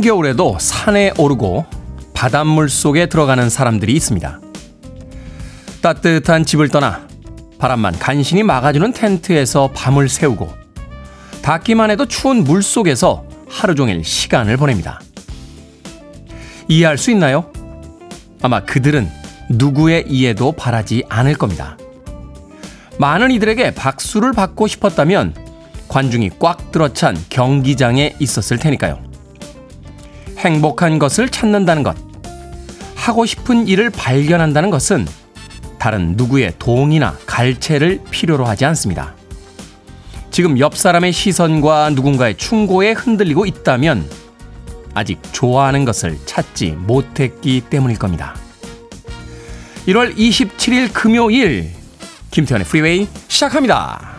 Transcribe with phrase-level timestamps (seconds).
[0.00, 1.66] 한겨울에도 산에 오르고
[2.14, 4.40] 바닷물 속에 들어가는 사람들이 있습니다.
[5.82, 7.06] 따뜻한 집을 떠나
[7.58, 10.50] 바람만 간신히 막아주는 텐트에서 밤을 새우고
[11.42, 15.00] 닿기만 해도 추운 물 속에서 하루 종일 시간을 보냅니다.
[16.68, 17.52] 이해할 수 있나요?
[18.40, 19.06] 아마 그들은
[19.50, 21.76] 누구의 이해도 바라지 않을 겁니다.
[22.98, 25.34] 많은 이들에게 박수를 받고 싶었다면
[25.88, 29.09] 관중이 꽉 들어찬 경기장에 있었을 테니까요.
[30.40, 31.96] 행복한 것을 찾는다는 것,
[32.94, 35.06] 하고 싶은 일을 발견한다는 것은
[35.78, 39.14] 다른 누구의 동의나 갈채를 필요로 하지 않습니다.
[40.30, 44.08] 지금 옆 사람의 시선과 누군가의 충고에 흔들리고 있다면
[44.94, 48.34] 아직 좋아하는 것을 찾지 못했기 때문일 겁니다.
[49.86, 51.70] 1월 27일 금요일
[52.30, 54.09] 김태훈의 프리웨이 시작합니다.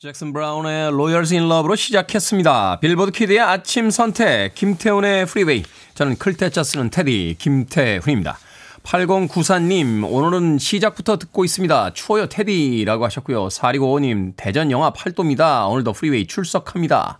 [0.00, 2.78] 잭슨 브라운의 Lawyers in Love로 시작했습니다.
[2.78, 8.38] 빌보드 kid의 아침 선택 김태훈의 프리웨이 저는 클 태 자 쓰는 태디 김태훈입니다.
[8.84, 11.94] 8094님, 오늘은 시작부터 듣고 있습니다.
[11.94, 13.48] 추워요, 태디라고 하셨고요.
[13.48, 15.68] 4255님, 대전 영하 8도입니다.
[15.68, 17.18] 오늘도 프리웨이 출석합니다.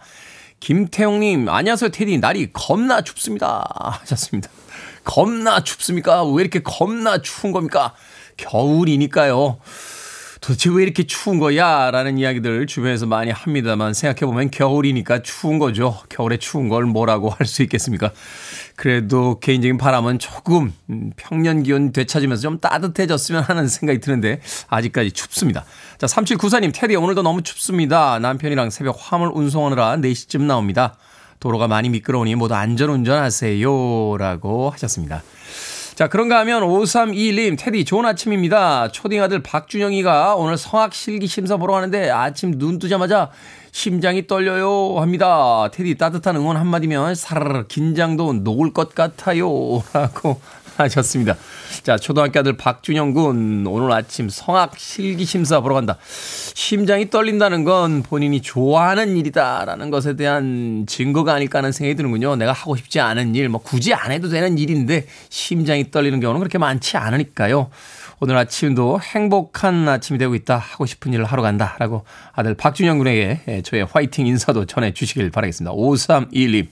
[0.60, 2.18] 김태용님, 안녕하세요, 태디.
[2.18, 3.98] 날이 겁나 춥습니다.
[4.02, 4.50] 하셨습니다.
[5.02, 6.24] 겁나 춥습니까?
[6.24, 7.94] 왜 이렇게 겁나 추운 겁니까?
[8.36, 9.58] 겨울이니까요.
[10.40, 11.90] 도대체 왜 이렇게 추운 거야?
[11.90, 15.98] 라는 이야기들 주변에서 많이 합니다만 생각해보면 겨울이니까 추운 거죠.
[16.08, 18.12] 겨울에 추운 걸 뭐라고 할 수 있겠습니까?
[18.76, 25.64] 그래도 개인적인 바람은 조금 음, 평년 기온 되찾으면서 좀 따뜻해졌으면 하는 생각이 드는데 아직까지 춥습니다.
[25.96, 28.18] 자, 3794님, 테디 오늘도 너무 춥습니다.
[28.18, 30.96] 남편이랑 새벽 화물 운송하느라 4시쯤 나옵니다.
[31.40, 34.16] 도로가 많이 미끄러우니 모두 안전운전 하세요.
[34.18, 35.22] 라고 하셨습니다.
[35.98, 38.92] 자, 그런가 하면 5321님, 테디 좋은 아침입니다.
[38.92, 43.32] 초딩 아들 박준영이가 오늘 성악 실기 심사 보러 가는데 아침 눈 뜨자마자
[43.72, 45.68] 심장이 떨려요 합니다.
[45.72, 49.48] 테디 따뜻한 응원 한마디면 사르르 긴장도 녹을 것 같아요.
[49.92, 50.40] 라고
[50.78, 51.36] 하셨습니다.
[51.82, 55.96] 자, 초등학교 아들 박준영 군 오늘 아침 성악 실기 심사 보러 간다.
[56.54, 62.36] 심장이 떨린다는 건 본인이 좋아하는 일이다라는 것에 대한 증거가 아닐까 하는 생각이 드는군요.
[62.36, 66.58] 내가 하고 싶지 않은 일, 뭐 굳이 안 해도 되는 일인데 심장이 떨리는 경우는 그렇게
[66.58, 67.70] 많지 않으니까요.
[68.20, 70.56] 오늘 아침도 행복한 아침이 되고 있다.
[70.56, 71.76] 하고 싶은 일을 하러 간다.
[71.78, 75.72] 라고 아들 박준영 군에게 저의 화이팅 인사도 전해 주시길 바라겠습니다.
[75.72, 76.68] 5312.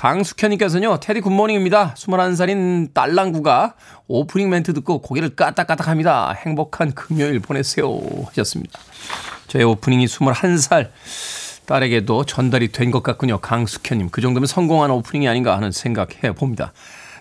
[0.00, 1.94] 강숙현님께서는요, 태디 good morning입니다.
[1.94, 3.74] 21살인 딸랑구가
[4.08, 6.34] 오프닝 멘트 듣고 고개를 까딱까딱 합니다.
[6.46, 8.00] 행복한 금요일 보내세요.
[8.28, 8.80] 하셨습니다.
[9.46, 10.88] 저의 오프닝이 21살
[11.66, 13.40] 딸에게도 전달이 된 것 같군요.
[13.40, 14.08] 강숙현님.
[14.08, 16.72] 그 정도면 성공한 오프닝이 아닌가 하는 생각해 봅니다.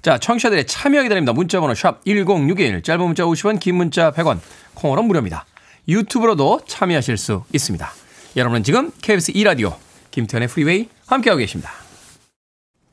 [0.02, 1.34] 자, 청취자들의 참여 기다립니다.
[1.34, 4.40] 문자번호 샵 1061, 짧은 문자 50원, 긴 문자 100원,
[4.76, 5.46] 콩은 무료입니다.
[5.90, 7.92] 유튜브로도 참여하실 수 있습니다.
[8.38, 9.76] 여러분은 지금 KBS 2라디오
[10.12, 11.89] 김태훈의 프리웨이 함께하고 계십니다.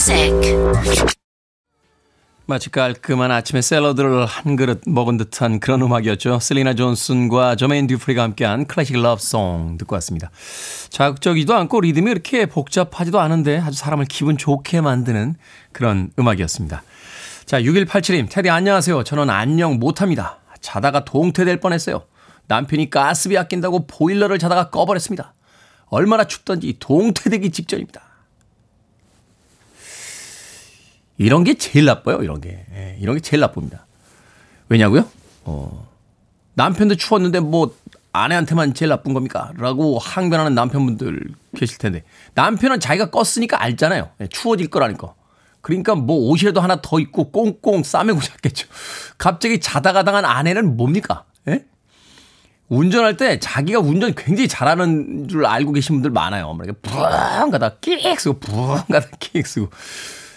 [0.00, 0.56] music.
[2.46, 6.40] 마치 깔끔한 아침에 샐러드를 한 그릇 먹은 듯한 그런 음악이었죠.
[6.40, 10.30] 셀리나 존슨과 저메인 듀프리가 함께한 클래식 러브송 듣고 왔습니다.
[10.88, 15.36] 자극적이지도 않고 리듬이 그렇게 복잡하지도 않은데 아주 사람을 기분 좋게 만드는
[15.72, 16.82] 그런 음악이었습니다.
[17.44, 19.04] 자, 6187님, 테디 안녕하세요.
[19.04, 20.38] 저는 안녕 못합니다.
[20.62, 22.04] 자다가 동태될 뻔했어요.
[22.48, 25.34] 남편이 가스비 아낀다고 보일러를 자다가 꺼버렸습니다.
[25.86, 28.09] 얼마나 춥던지 동태되기 직전입니다.
[31.20, 32.64] 이런 게 제일 나빠요, 이런 게.
[32.74, 33.84] 예, 이런 게 제일 나쁩니다.
[34.70, 35.06] 왜냐고요?
[35.44, 35.86] 어,
[36.54, 37.76] 남편도 추웠는데 뭐
[38.12, 39.52] 아내한테만 제일 나쁜 겁니까?
[39.58, 42.04] 라고 항변하는 남편분들 계실 텐데.
[42.32, 44.08] 남편은 자기가 껐으니까 알잖아요.
[44.22, 45.12] 예, 추워질 거라니까.
[45.60, 48.66] 그러니까 뭐 옷이라도 하나 더 입고 꽁꽁 싸매고 잤겠죠.
[49.18, 51.24] 갑자기 자다가 당한 아내는 뭡니까?
[51.48, 51.66] 예?
[52.68, 56.54] 운전할 때 자기가 운전 굉장히 잘하는 줄 알고 계신 분들 많아요.
[56.54, 59.68] 뭐 이렇게 부엉 가다 끽 쓰고 부엉 가다 끽 쓰고.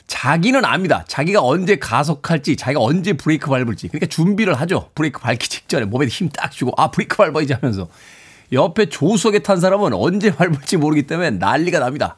[0.07, 1.05] 자기는 압니다.
[1.07, 3.87] 자기가 언제 가속할지, 자기가 언제 브레이크 밟을지.
[3.87, 4.89] 그러니까 준비를 하죠.
[4.95, 7.87] 브레이크 밟기 직전에 몸에 힘 딱 주고, 아, 브레이크 밟아야지 하면서.
[8.51, 12.17] 옆에 조수석에 탄 사람은 언제 밟을지 모르기 때문에 난리가 납니다.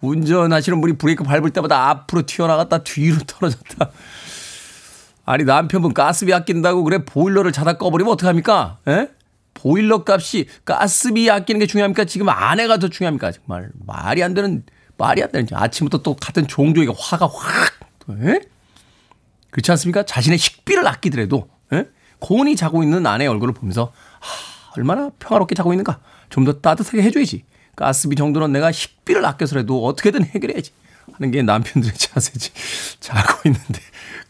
[0.00, 3.90] 운전하시는 분이 브레이크 밟을 때마다 앞으로 튀어나갔다 뒤로 떨어졌다.
[5.24, 8.78] 아니 남편분 가스비 아낀다고 그래 보일러를 자다 꺼버리면 어떡합니까?
[8.88, 9.08] 에?
[9.54, 12.04] 보일러 값이 가스비 아끼는 게 중요합니까?
[12.04, 13.32] 지금 아내가 더 중요합니까?
[13.32, 14.62] 정말 말이 안 되는
[14.98, 17.72] 말이 안 되는 아침부터 또 같은 종족에게 화가 확
[18.10, 18.40] 에?
[19.50, 20.04] 그렇지 않습니까?
[20.04, 21.84] 자신의 식비를 아끼더라도 에?
[22.18, 26.00] 고온히 자고 있는 아내의 얼굴을 보면서 하, 얼마나 평화롭게 자고 있는가
[26.30, 27.44] 좀 더 따뜻하게 해줘야지
[27.76, 30.72] 가스비 정도는 내가 식비를 아껴서라도 어떻게든 해결해야지
[31.12, 32.50] 하는 게 남편들의 자세지
[33.00, 33.80] 자고 있는데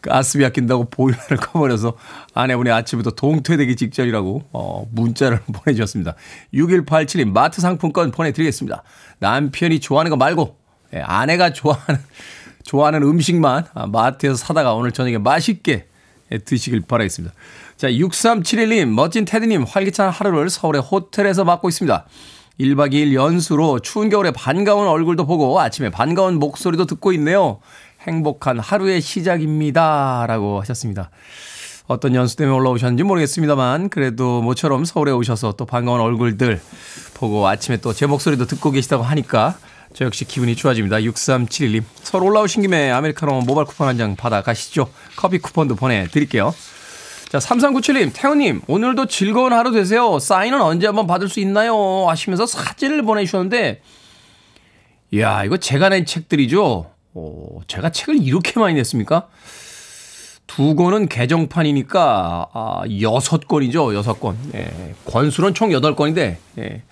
[0.01, 1.97] 가스비 아낀다고 보일러를 꺼버려서
[2.33, 6.15] 아내분의 아침부터 동퇴되기 직전이라고 어, 문자를 보내주셨습니다.
[6.53, 8.83] 6187님 마트 상품권 보내드리겠습니다.
[9.19, 10.57] 남편이 좋아하는 거 말고
[10.93, 11.99] 예, 아내가 좋아하는
[12.63, 15.87] 좋아하는 음식만 아, 마트에서 사다가 오늘 저녁에 맛있게
[16.31, 17.33] 예, 드시길 바라겠습니다.
[17.77, 22.05] 자, 6371님, 멋진 테디님, 활기찬 하루를 서울의 호텔에서 맞고 있습니다.
[22.59, 27.59] 1박 2일 연수로 추운 겨울에 반가운 얼굴도 보고 아침에 반가운 목소리도 듣고 있네요.
[28.01, 30.25] 행복한 하루의 시작입니다.
[30.27, 31.09] 라고 하셨습니다.
[31.87, 36.59] 어떤 연수 때문에 올라오셨는지 모르겠습니다만 그래도 모처럼 서울에 오셔서 또 반가운 얼굴들
[37.13, 39.57] 보고 아침에 또 제 목소리도 듣고 계시다고 하니까
[39.93, 40.97] 저 역시 기분이 좋아집니다.
[40.97, 41.83] 6371님.
[42.03, 44.89] 서울 올라오신 김에 아메리카노 모바일 쿠폰 한 장 받아 가시죠.
[45.15, 46.53] 커피 쿠폰도 보내드릴게요.
[47.29, 50.17] 자, 3397님, 태훈님, 오늘도 즐거운 하루 되세요.
[50.19, 52.05] 사인은 언제 한번 받을 수 있나요?
[52.07, 53.81] 하시면서 사진을 보내주셨는데,
[55.11, 56.89] 이야, 이거 제가 낸 책들이죠?
[57.17, 59.27] 오, 제가 책을 이렇게 많이 냈습니까?
[60.45, 64.37] 두 권은 개정판이니까, 아, 여섯 권이죠, 여섯 권.
[64.53, 66.83] 예, 권수는 총 여덟 권인데, 예.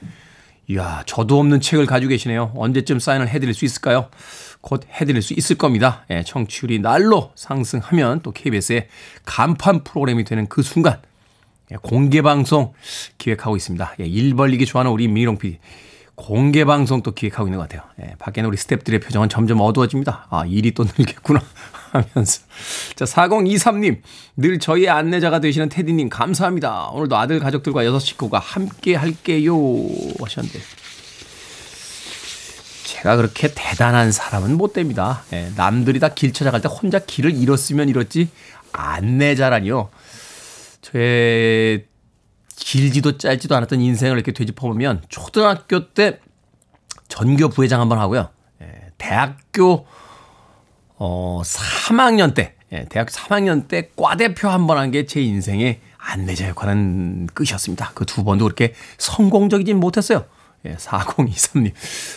[0.68, 2.52] 이야, 저도 없는 책을 가지고 계시네요.
[2.56, 4.10] 언제쯤 사인을 해드릴 수 있을까요?
[4.62, 6.06] 곧 해드릴 수 있을 겁니다.
[6.10, 8.88] 예, 청취율이 날로 상승하면 또 KBS의
[9.26, 11.02] 간판 프로그램이 되는 그 순간,
[11.72, 12.74] 예, 공개 방송
[13.20, 13.94] 기획하고 있습니다.
[14.00, 15.60] 예, 일 벌리기 좋아하는 우리 미롱 PD.
[16.16, 17.88] 공개 방송 또 기획하고 있는 것 같아요.
[18.02, 20.28] 예, 밖에는 우리 스탭들의 표정은 점점 어두워집니다.
[20.30, 21.42] 아, 일이 또 늘겠구나
[21.92, 22.42] 하면서.
[22.96, 24.02] 자, 4023님,
[24.38, 26.88] 늘 저희의 안내자가 되시는 테디님, 감사합니다.
[26.90, 29.56] 오늘도 아들 가족들과 여섯 식구가 함께 할게요.
[30.22, 30.60] 하셨는데.
[32.86, 35.24] 제가 그렇게 대단한 사람은 못 됩니다.
[35.34, 38.30] 예, 남들이 다 길 찾아갈 때 혼자 길을 잃었으면 잃었지,
[38.72, 39.90] 안내자라니요.
[40.82, 41.86] 저의
[42.56, 46.20] 길지도 짧지도 않았던 인생을 이렇게 되짚어보면 초등학교 때
[47.08, 48.30] 전교 부회장 한번 하고요.
[48.62, 49.86] 예, 대학교
[50.98, 56.48] 어 3학년 때 예, 대학교 3학년 때 과대표 한 번 한 게 제 인생의 안내자
[56.50, 57.92] 역할은 끝이었습니다.
[57.94, 60.26] 그 두 번도 그렇게 성공적이진 못했어요.
[60.66, 61.74] 예, 4023님.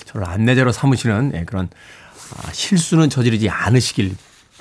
[0.06, 1.68] 저를 안내자로 삼으시는 예, 그런
[2.36, 4.16] 아, 실수는 저지르지 않으시길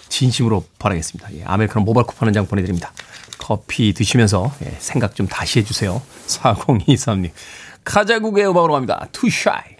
[0.09, 1.33] 진심으로 바라겠습니다.
[1.35, 2.91] 예, 아메리카노 모바일 쿠폰 한 장 보내드립니다.
[3.37, 6.01] 커피 드시면서 예, 생각 좀 다시 해주세요.
[6.27, 7.31] 4023님.
[7.83, 9.07] 카자구구의 음악으로 갑니다.
[9.11, 9.76] Too Shy.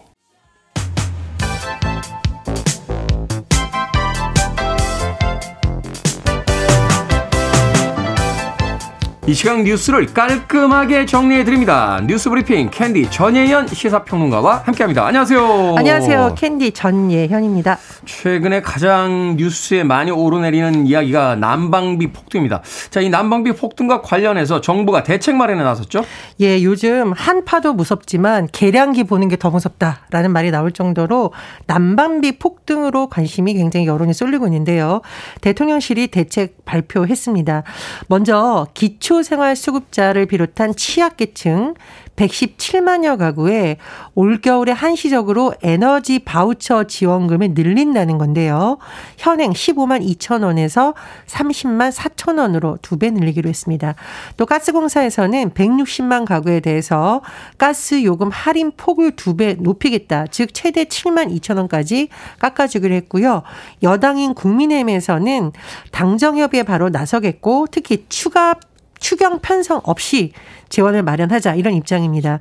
[9.28, 12.00] 이 시간 뉴스를 깔끔하게 정리해 드립니다.
[12.06, 15.04] 뉴스 브리핑 캔디 전예현 시사평론가와 함께합니다.
[15.06, 15.74] 안녕하세요.
[15.76, 16.34] 안녕하세요.
[16.34, 17.76] 캔디 전예현입니다.
[18.06, 22.62] 최근에 가장 뉴스에 많이 오르내리는 이야기가 난방비 폭등입니다.
[22.88, 26.06] 자, 이 난방비 폭등과 관련해서 정부가 대책 마련에 나섰죠?
[26.40, 31.34] 예, 요즘 한파도 무섭지만 계량기 보는 게 더 무섭다라는 말이 나올 정도로
[31.66, 35.02] 난방비 폭등으로 관심이 굉장히 여론이 쏠리고 있는데요.
[35.42, 37.62] 대통령실이 대책 발표했습니다.
[38.08, 41.74] 먼저 기초 생활수급자를 비롯한 취약계층
[42.16, 43.76] 117만여 가구에
[44.16, 48.78] 올겨울에 한시적으로 에너지 바우처 지원금을 늘린다는 건데요.
[49.16, 50.94] 현행 15만 2천 원에서
[51.26, 53.94] 30만 4천 원으로 두 배 늘리기로 했습니다.
[54.36, 57.22] 또 가스공사에서는 160만 가구에 대해서
[57.56, 60.26] 가스 요금 할인 폭을 두 배 높이겠다.
[60.26, 62.08] 즉 최대 7만 2천 원까지
[62.40, 63.44] 깎아주기로 했고요.
[63.84, 65.52] 여당인 국민의힘에서는
[65.92, 68.56] 당정협의에 바로 나서겠고 특히 추가
[68.98, 70.32] 추경 편성 없이
[70.68, 72.40] 재원을 마련하자 이런 입장입니다.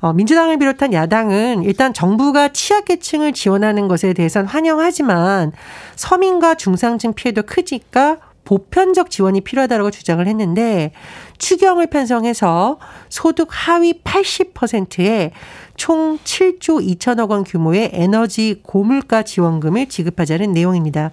[0.00, 5.52] 어, 민주당을 비롯한 야당은 일단 정부가 취약계층을 지원하는 것에 대해서는 환영하지만
[5.96, 10.92] 서민과 중상층 피해도 크니까 보편적 지원이 필요하다고 주장을 했는데
[11.36, 12.78] 추경을 편성해서
[13.10, 15.32] 소득 하위 80%에
[15.76, 21.10] 총 7조 2천억 원 규모의 에너지 고물가 지원금을 지급하자는 내용입니다.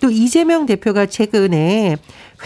[0.00, 1.96] 또 이재명 대표가 최근에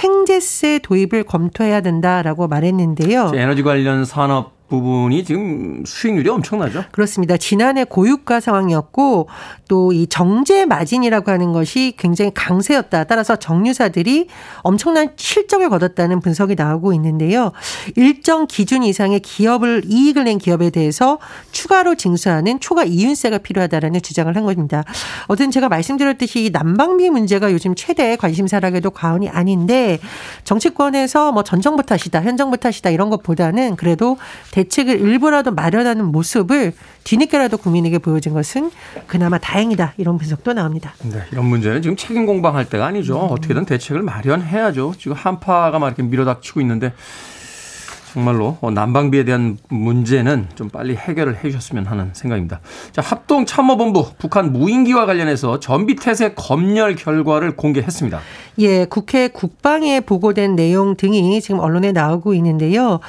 [0.02, 3.32] 횡재세 도입을 검토해야 된다라고 말했는데요.
[3.34, 6.84] 에너지 관련 산업 부분이 지금 수익률이 엄청나죠.
[6.92, 7.36] 그렇습니다.
[7.36, 9.28] 지난해 고유가 상황이었고
[9.68, 13.04] 또 이 정제 마진이라고 하는 것이 굉장히 강세였다.
[13.04, 14.28] 따라서 정유사들이
[14.62, 17.52] 엄청난 실적을 거뒀다는 분석이 나오고 있는데요.
[17.96, 21.18] 일정 기준 이상의 기업을 이익을 낸 기업에 대해서
[21.50, 24.84] 추가로 징수하는 초과 이윤세가 필요하다라는 주장을 한 겁니다.
[25.26, 29.98] 어쨌든 제가 말씀드렸듯이 이 난방비 문제가 요즘 최대 관심사라고해도 과언이 아닌데
[30.44, 34.18] 정치권에서 뭐 전 정부 탓이다, 현 정부 탓이다 이런 것보다는 그래도
[34.52, 36.72] 대 책을 일부라도 마련하는 모습을
[37.04, 38.70] 뒤늦게라도 국민에게 보여준 것은
[39.06, 40.94] 그나마 다행이다 이런 분석도 나옵니다.
[41.02, 43.18] 네, 이런 문제는 지금 책임 공방할 때가 아니죠.
[43.18, 44.94] 어떻게든 대책을 마련해야죠.
[44.98, 46.92] 지금 한파가 막 이렇게 밀어닥치고 있는데
[48.12, 52.60] 정말로 어, 난방비에 대한 문제는 좀 빨리 해결을 해 주셨으면 하는 생각입니다.
[52.92, 58.20] 자, 합동 참모본부 북한 무인기와 관련해서 전비 태세 검열 결과를 공개했습니다.
[58.58, 63.00] 예, 국회 국방에 보고된 내용 등이 지금 언론에 나오고 있는데요.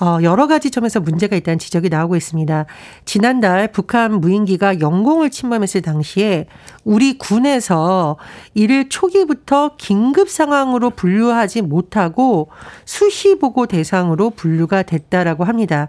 [0.00, 2.64] 어, 여러 가지 점에서 문제가 있다는 지적이 나오고 있습니다.
[3.04, 6.46] 지난달 북한 무인기가 영공을 침범했을 당시에
[6.86, 8.16] 우리 군에서
[8.54, 12.48] 이를 초기부터 긴급 상황으로 분류하지 못하고
[12.84, 15.88] 수시 보고 대상으로 분류가 됐다라고 합니다.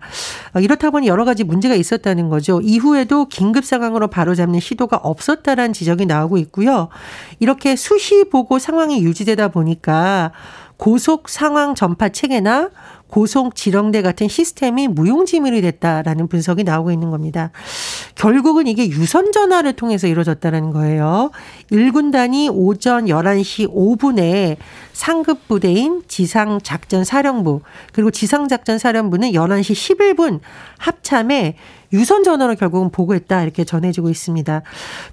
[0.55, 2.61] 어, 이렇다 보니 여러 가지 문제가 있었다는 거죠.
[2.63, 6.89] 이후에도 긴급 상황으로 바로잡는 시도가 없었다라는 지적이 나오고 있고요.
[7.39, 10.31] 이렇게 수시 보고 상황이 유지되다 보니까
[10.77, 12.71] 고속 상황 전파 체계나
[13.09, 17.51] 고속 지령대 같은 시스템이 무용지물이 됐다라는 분석이 나오고 있는 겁니다.
[18.15, 21.31] 결국은 이게 유선 전화를 통해서 이루어졌다는 거예요.
[21.71, 24.57] 1군단이 오전 11시 5분에
[24.93, 27.61] 상급 부대인 지상 작전 사령부
[27.93, 30.39] 그리고 지상 작전 사령부는 11시 11분
[30.77, 31.55] 합참에
[31.93, 34.61] 유선 전화로 결국은 보고했다 이렇게 전해지고 있습니다.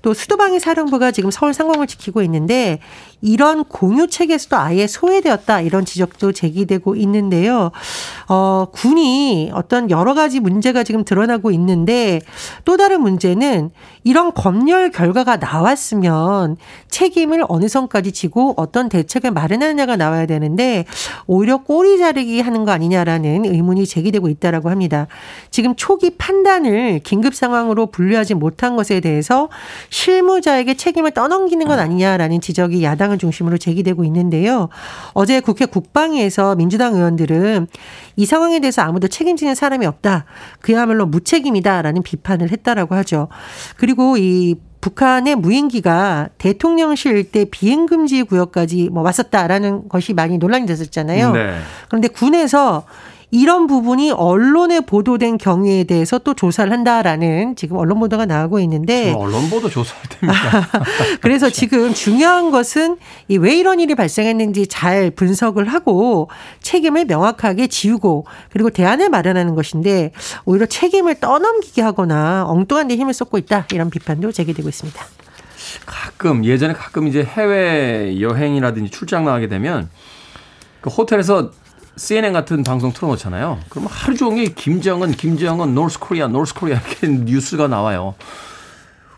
[0.03, 2.81] 또 수도방위 사령부가 지금 서울 상공을 지키고 있는데
[3.21, 7.71] 이런 공유 체계에서도 아예 소외되었다 이런 지적도 제기되고 있는데요.
[8.29, 12.21] 어, 군이 어떤 여러 가지 문제가 지금 드러나고 있는데
[12.65, 13.71] 또 다른 문제는
[14.05, 16.57] 이런 검열 결과가 나왔으면
[16.89, 20.85] 책임을 어느 선까지 지고 어떤 대책을 마련하느냐가 나와야 되는데
[21.27, 25.07] 오히려 꼬리 자르기 하는 거 아니냐라는 의문이 제기되고 있다라고 합니다.
[25.51, 29.49] 지금 초기 판단을 긴급 상황으로 분류하지 못한 것에 대해서
[29.89, 34.69] 실무자에게 책임을 떠넘기는 것 아니냐라는 지적이 야당을 중심으로 제기되고 있는데요.
[35.15, 37.69] 어제 국회 국방위에서 민주당 의원들은
[38.17, 40.27] 이 상황에 대해서 아무도 책임지는 사람이 없다.
[40.61, 43.29] 그야말로 무책임이다라는 비판을 했다라고 하죠.
[43.77, 51.33] 그리고 이 북한의 무인기가 대통령실 일대 비행금지 구역까지 뭐 왔었다라는 것이 많이 논란이 됐었잖아요.
[51.33, 51.59] 네.
[51.89, 52.85] 그런데 군에서
[53.35, 59.51] 이런 부분이 언론에 보도된 경위에 대해서 또 조사를 한다라는 지금 언론 보도가 나오고 있는데 언론
[59.51, 60.69] 보도 조사할 때입니다.
[61.21, 62.97] 그래서 지금 중요한 것은
[63.29, 66.31] 이 왜 이런 일이 발생했는지 잘 분석을 하고
[66.63, 70.13] 책임을 명확하게 지우고 그리고 대안을 마련하는 것인데
[70.45, 75.05] 오히려 책임을 떠넘기게 하거나 엉뚱한 데 힘을 쏟고 있다 이런 비판도 제기되고 있습니다.
[75.87, 79.91] 가끔 예전에 가끔 이제 해외 여행이라든지 출장 나가게 되면
[80.81, 81.51] 그 호텔에서
[81.97, 83.61] CNN 같은 방송 틀어놓잖아요.
[83.69, 88.15] 그러면 하루 종일 김정은, 김정은, North Korea, North Korea 이렇게 뉴스가 나와요.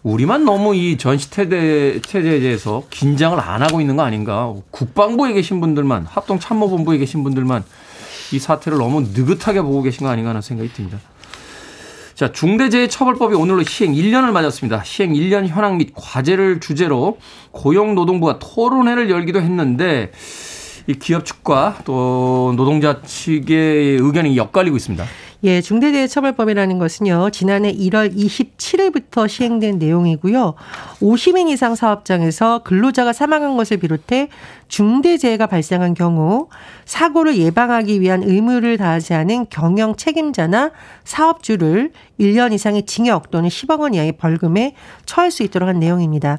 [0.03, 4.55] 우리만 너무 이 전시태대 체제에 대해서 긴장을 안 하고 있는 거 아닌가.
[4.71, 7.65] 국방부에 계신 분들만, 합동참모본부에 계신 분들만
[8.33, 10.99] 이 사태를 너무 느긋하게 보고 계신 거 아닌가 하는 생각이 듭니다.
[12.15, 14.85] 자, 중대재해처벌법이 오늘로 시행 1년을 맞았습니다.
[14.85, 17.19] 시행 1년 현황 및 과제를 주제로
[17.51, 20.13] 고용노동부가 토론회를 열기도 했는데
[20.87, 25.05] 이 기업 측과 또 노동자 측의 의견이 엇갈리고 있습니다.
[25.45, 30.55] 예, 중대재해처벌법이라는 것은요, 지난해 1월 27일부터 시행된 내용이고요.
[31.01, 34.29] 50인 이상 사업장에서 근로자가 사망한 것을 비롯해
[34.69, 36.49] 중대재해가 발생한 경우
[36.85, 40.73] 사고를 예방하기 위한 의무를 다하지 않은 경영 책임자나
[41.05, 46.39] 사업주를 1년 이상의 징역 또는 10억 원 이하의 벌금에 처할 수 있도록 한 내용입니다.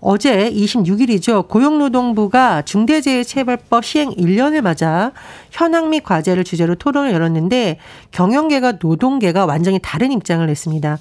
[0.00, 1.48] 어제 26일이죠.
[1.48, 5.12] 고용노동부가 중대재해처벌법 시행 1년을 맞아
[5.50, 7.78] 현황 및 과제를 주제로 토론을 열었는데
[8.12, 10.98] 경영계가 노동계가 완전히 다른 입장을 냈습니다.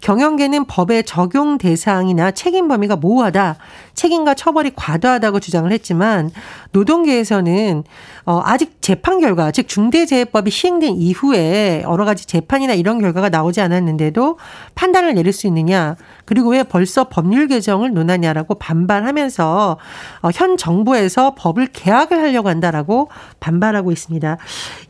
[0.00, 3.56] 경영계는 법의 적용 대상이나 책임 범위가 모호하다,
[3.94, 6.07] 책임과 처벌이 과도하다고 주장을 했지만
[6.72, 7.84] 노동계에서는
[8.26, 14.38] 어 아직 재판 결과, 즉 중대재해법이 시행된 이후에 여러 가지 재판이나 이런 결과가 나오지 않았는데도
[14.74, 15.96] 판단을 내릴 수 있느냐?
[16.28, 19.78] 그리고 왜 벌써 법률 개정을 논하냐라고 반발하면서
[20.20, 23.08] 어, 현 정부에서 법을 개혁을 하려고 한다라고
[23.40, 24.36] 반발하고 있습니다.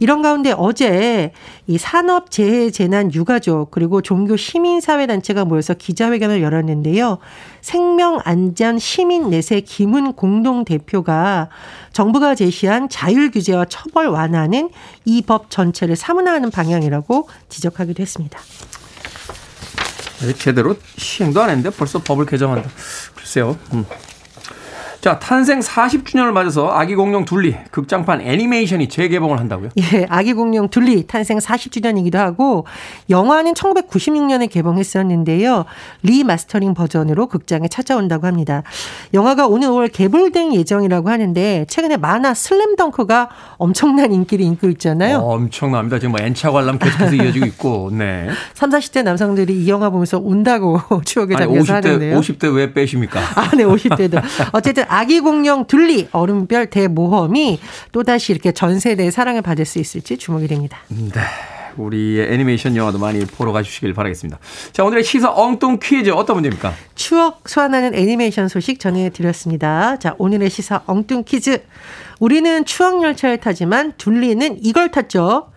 [0.00, 1.30] 이런 가운데 어제
[1.68, 7.18] 이 산업 재해 재난 유가족 그리고 종교 시민 사회 단체가 모여서 기자회견을 열었는데요.
[7.60, 11.50] 생명 안전 시민 내세 김은 공동 대표가
[11.92, 14.70] 정부가 제시한 자율 규제와 처벌 완화는
[15.04, 18.40] 이 법 전체를 사문화하는 방향이라고 지적하기도 했습니다.
[20.38, 22.68] 제대로 시행도 안 했는데 벌써 법을 개정한다.
[23.14, 23.58] 글쎄요.
[23.72, 23.84] 음.
[25.00, 29.68] 자, 탄생 40주년을 맞아서 아기 공룡 둘리 극장판 애니메이션이 재개봉을 한다고요?
[29.78, 32.66] 예, 아기 공룡 둘리 탄생 40주년이기도 하고
[33.08, 35.66] 영화는 1996년에 개봉했었는데요.
[36.02, 38.64] 리마스터링 버전으로 극장에 찾아온다고 합니다.
[39.14, 45.18] 영화가 오늘 5월 개봉될 예정이라고 하는데 최근에 만화 슬램덩크가 엄청난 인기를 끌고 있잖아요.
[45.18, 46.00] 어, 엄청납니다.
[46.00, 47.90] 지금 뭐 N차 관람 계속해서 이어지고 있고.
[47.92, 48.28] 네.
[48.54, 52.20] 3, 40대 남성들이 이 영화 보면서 운다고 추억에 잠겨서 50대, 하는데요.
[52.20, 53.20] 50대 왜 빼십니까?
[53.36, 54.20] 아, 네, 50대도.
[54.52, 57.60] 어쨌든 아기 공룡 둘리 얼음별 대모험이
[57.92, 60.78] 또다시 이렇게 전 세대의 사랑을 받을 수 있을지 주목이 됩니다.
[60.88, 61.20] 네.
[61.78, 64.38] 우리의 애니메이션 영화도 많이 보러 가주시길 바라겠습니다.
[64.72, 66.74] 자, 오늘의 시사 엉뚱 퀴즈 어떤 문제입니까?
[66.96, 69.98] 추억 소환하는 애니메이션 소식 전해드렸습니다.
[69.98, 71.62] 자, 오늘의 시사 엉뚱 퀴즈.
[72.18, 75.52] 우리는 추억 열차를 타지만 둘리는 이걸 탔죠.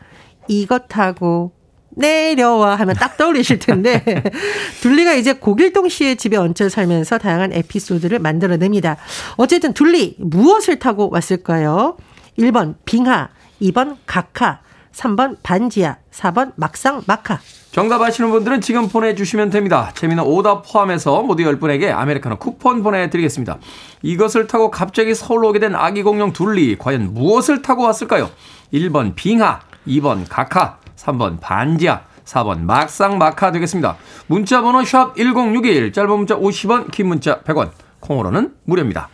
[0.47, 1.53] 이거 타고
[1.95, 4.03] 내려와 하면 딱 떠오르실 텐데
[4.81, 8.97] 둘리가 이제 고길동 씨의 집에 얹혀 살면서 다양한 에피소드를 만들어냅니다.
[9.37, 11.97] 어쨌든 둘리 무엇을 타고 왔을까요?
[12.39, 13.29] 1번 빙하,
[13.61, 14.59] 2번 각하,
[14.93, 17.39] 3번 반지하, 4번 막상 마카.
[17.71, 19.91] 정답 아시는 분들은 지금 보내주시면 됩니다.
[19.95, 23.59] 재미는 오답 포함해서 모두 10분에게 아메리카노 쿠폰 보내드리겠습니다.
[24.01, 28.29] 이것을 타고 갑자기 서울로 오게 된 아기 공룡 둘리 과연 무엇을 타고 왔을까요?
[28.73, 33.97] 1번 빙하, 2번 각하, 3번 반지하, 4번 막상 마카 되겠습니다.
[34.27, 39.09] 문자 번호 샵 1061, 짧은 문자 50원, 긴 문자 100원, 콩으로는 무료입니다.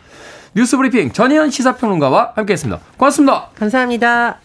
[0.54, 2.82] 뉴스 브리핑 전혜연 시사평론가와 함께했습니다.
[2.96, 3.48] 고맙습니다.
[3.54, 4.38] 감사합니다.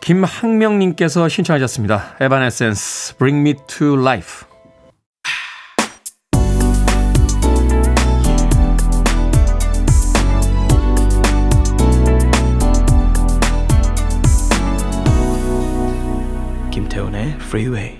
[0.00, 2.16] 김학명님께서 신청하셨습니다.
[2.20, 4.49] 에바네센스 Bring Me to Life.
[17.50, 17.98] Freeway.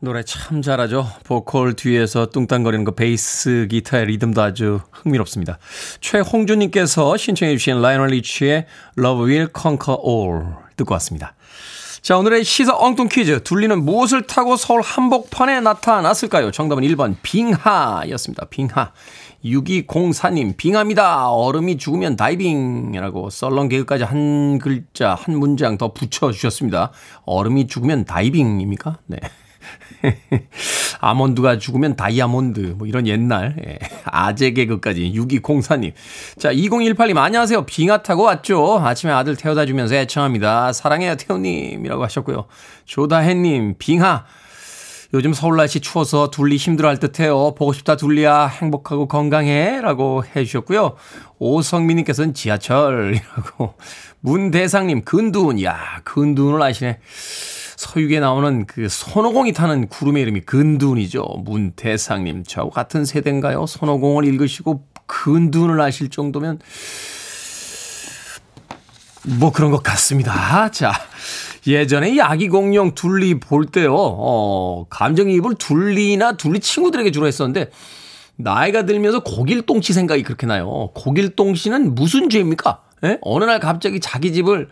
[0.00, 1.06] 노래 참 잘하죠.
[1.24, 5.58] 보컬 뒤에서 뚱땅거리는 그 베이스 기타의 리듬도 아주 흥미롭습니다.
[6.00, 8.64] 최홍주님께서 신청해 주신 라이오넬 리치의
[8.98, 11.34] Love Will Conquer All 듣고 왔습니다.
[12.00, 13.42] 자, 오늘의 시사 엉뚱 퀴즈.
[13.42, 16.50] 둘리는 무엇을 타고 서울 한복판에 나타났을까요?
[16.50, 18.46] 정답은 1번 빙하였습니다.
[18.48, 18.92] 빙하.
[19.44, 21.30] 6204님, 빙하입니다.
[21.30, 26.92] 얼음이 죽으면 다이빙이라고 썰렁 개그까지 한 글자, 한 문장 더 붙여주셨습니다.
[27.26, 28.98] 얼음이 죽으면 다이빙입니까?
[29.06, 29.18] 네.
[31.00, 35.92] 아몬드가 죽으면 다이아몬드 뭐 이런 옛날 예, 아재 개그까지 6204님
[36.38, 42.44] 자 2018님 안녕하세요 빙하 타고 왔죠 아침에 아들 태워다 주면서 애청합니다 사랑해요 태우님이라고 하셨고요
[42.84, 44.24] 조다혜님 빙하
[45.14, 50.96] 요즘 서울 날씨 추워서 둘리 힘들어할 듯해요 보고 싶다 둘리야 행복하고 건강해 라고 해주셨고요
[51.38, 53.74] 오성민님께서는 지하철이라고
[54.20, 56.98] 문대상님 근두운 야 근두운을 아시네
[57.76, 61.22] 서유기에 나오는 그 손오공이 타는 구름의 이름이 근두운이죠.
[61.44, 62.44] 문대상님.
[62.44, 63.66] 저하고 같은 세대인가요?
[63.66, 66.60] 손오공을 읽으시고 근두운을 아실 정도면
[69.38, 70.70] 뭐 그런 것 같습니다.
[70.70, 70.92] 자.
[71.66, 77.70] 예전에 이 아기 공룡 둘리 볼 때요, 어, 감정이입을 둘리나 둘리 친구들에게 주로 했었는데,
[78.36, 80.90] 나이가 들면서 고길동 씨 생각이 그렇게 나요.
[80.94, 82.82] 고길동 씨는 무슨 죄입니까?
[83.04, 83.18] 예?
[83.22, 84.68] 어느 날 갑자기 자기 집을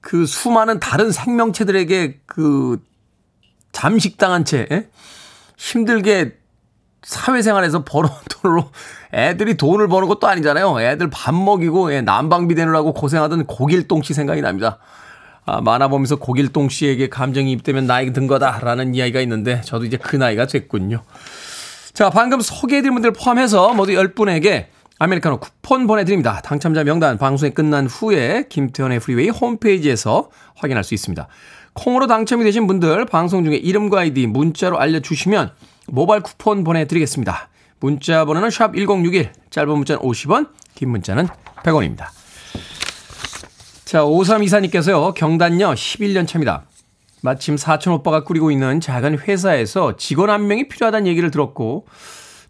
[0.00, 2.80] 그 수많은 다른 생명체들에게 그
[3.72, 4.88] 잠식당한 채 에?
[5.56, 6.36] 힘들게
[7.02, 8.70] 사회생활에서 벌어온 돈으로
[9.12, 10.80] 애들이 돈을 버는 것도 아니잖아요.
[10.80, 14.78] 애들 밥 먹이고 예, 난방비 대느라고 고생하던 고길동 씨 생각이 납니다.
[15.48, 20.46] 아, 만화 보면서 고길동 씨에게 감정이입되면 나이 든 거다라는 이야기가 있는데 저도 이제 그 나이가
[20.46, 21.02] 됐군요.
[21.94, 24.66] 자, 방금 소개해드린 분들 포함해서 모두 10분에게
[24.98, 26.42] 아메리카노 쿠폰 보내드립니다.
[26.42, 31.26] 당첨자 명단 방송이 끝난 후에 김태훈의 프리웨이 홈페이지에서 확인할 수 있습니다.
[31.72, 35.52] 콩으로 당첨이 되신 분들 방송 중에 이름과 아이디 문자로 알려주시면
[35.86, 37.48] 모바일 쿠폰 보내드리겠습니다.
[37.80, 41.26] 문자 번호는 샵 1061, 짧은 문자는 50원, 긴 문자는
[41.62, 42.17] 100원입니다.
[43.88, 46.64] 자, 5324님께서요, 경단녀 11년 차입니다.
[47.22, 51.86] 마침 사촌 오빠가 꾸리고 있는 작은 회사에서 직원 한 명이 필요하다는 얘기를 들었고,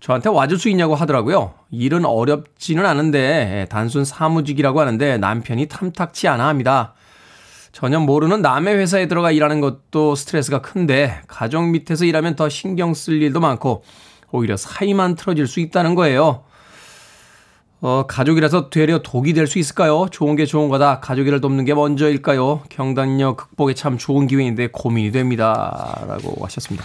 [0.01, 1.55] 저한테 와줄 수 있냐고 하더라고요.
[1.71, 6.95] 일은 어렵지는 않은데 단순 사무직이라고 하는데 남편이 탐탁치 않아 합니다.
[7.71, 13.23] 전혀 모르는 남의 회사에 들어가 일하는 것도 스트레스가 큰데 가족 밑에서 일하면 더 신경 쓸
[13.23, 13.85] 일도 많고
[14.33, 16.43] 오히려 사이만 틀어질 수 있다는 거예요.
[17.81, 20.09] 어, 가족이라서 되려 독이 될 수 있을까요?
[20.11, 21.01] 좋은 게 좋은 거다.
[21.01, 22.63] 가족이를 돕는 게 먼저일까요?
[22.69, 26.05] 경단력 극복에 참 좋은 기회인데 고민이 됩니다.
[26.09, 26.85] 라고 하셨습니다.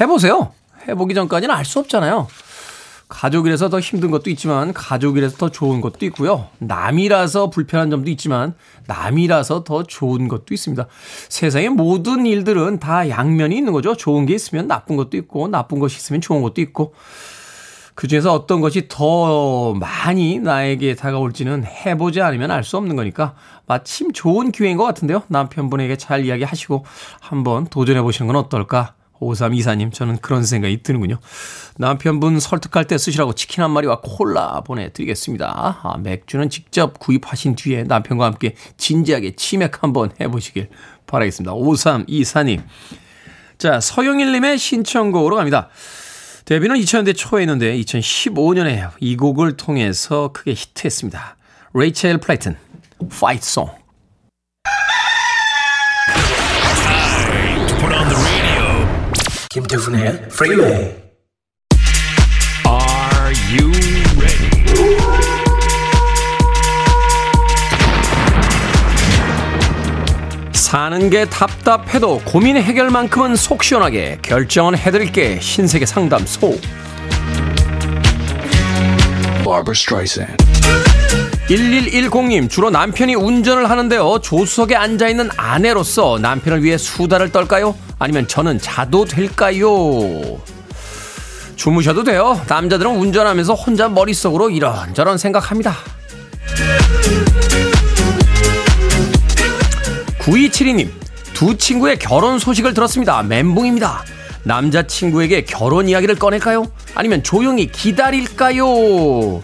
[0.00, 0.52] 해보세요.
[0.88, 2.26] 해보기 전까지는 알 수 없잖아요.
[3.06, 6.48] 가족이라서 더 힘든 것도 있지만 가족이라서 더 좋은 것도 있고요.
[6.58, 8.54] 남이라서 불편한 점도 있지만
[8.86, 10.86] 남이라서 더 좋은 것도 있습니다.
[11.28, 13.94] 세상의 모든 일들은 다 양면이 있는 거죠.
[13.94, 16.94] 좋은 게 있으면 나쁜 것도 있고 나쁜 것이 있으면 좋은 것도 있고
[17.94, 23.34] 그 중에서 어떤 것이 더 많이 나에게 다가올지는 해보지 않으면 알 수 없는 거니까
[23.66, 25.22] 마침 좋은 기회인 것 같은데요.
[25.28, 26.84] 남편분에게 잘 이야기하시고
[27.20, 31.18] 한번 도전해 보시는 건 어떨까 5324님, 저는 그런 생각이 드는군요.
[31.78, 35.80] 남편분 설득할 때 쓰시라고 치킨 한 마리와 콜라 보내드리겠습니다.
[35.82, 40.68] 아, 맥주는 직접 구입하신 뒤에 남편과 함께 진지하게 치맥 한번 해보시길
[41.06, 41.54] 바라겠습니다.
[41.54, 42.62] 5324님.
[43.56, 45.68] 자, 서영일님의 신청곡으로 갑니다.
[46.44, 51.36] 데뷔는 2000년대 초에 했는데 2015년에 이 곡을 통해서 크게 히트했습니다.
[51.72, 52.56] 레이첼 플레이튼,
[53.06, 53.72] Fight Song.
[59.50, 60.96] 김태훈의 Freeway.
[62.66, 63.83] Are you
[70.74, 76.58] 사는 게 답답해도 고민 해결만큼은 속 시원하게 결정은 해드릴게 신세계 상담소
[79.44, 80.36] Barbara Streisand.
[81.48, 87.76] 1110님 주로 남편이 운전을 하는데요 조수석에 앉아있는 아내로서 남편을 위해 수다를 떨까요?
[88.00, 89.70] 아니면 저는 자도 될까요?
[91.54, 95.76] 주무셔도 돼요 남자들은 운전하면서 혼자 머릿속으로 이런저런 생각합니다
[100.24, 100.90] 9272님,
[101.34, 103.22] 두 친구의 결혼 소식을 들었습니다.
[103.22, 104.04] 멘붕입니다.
[104.44, 106.66] 남자친구에게 결혼 이야기를 꺼낼까요?
[106.94, 109.42] 아니면 조용히 기다릴까요?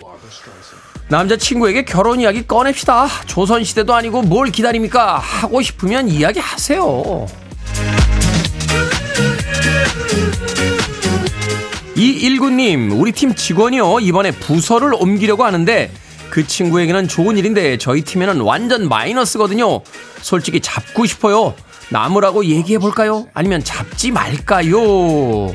[1.08, 3.08] 남자친구에게 결혼 이야기 꺼냅시다.
[3.26, 5.18] 조선시대도 아니고 뭘 기다립니까?
[5.18, 7.26] 하고 싶으면 이야기 하세요.
[11.96, 14.00] 이일구님, 우리 팀 직원이요.
[14.00, 15.90] 이번에 부서를 옮기려고 하는데
[16.30, 19.82] 그 친구에게는 좋은 일인데 저희 팀에는 완전 마이너스거든요.
[20.22, 21.54] 솔직히 잡고 싶어요.
[21.90, 23.26] 나무라고 얘기해 볼까요?
[23.34, 25.52] 아니면 잡지 말까요?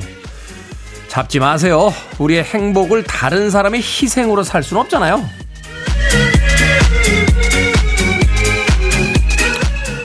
[1.07, 1.93] 잡지 마세요.
[2.19, 5.23] 우리의 행복을 다른 사람의 희생으로 살 수는 없잖아요.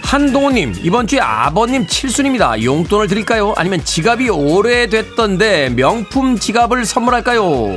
[0.03, 2.63] 한동호님, 이번 주에 아버님 칠순입니다.
[2.65, 3.55] 용돈을 드릴까요?
[3.57, 7.77] 아니면 지갑이 오래됐던데 명품 지갑을 선물할까요?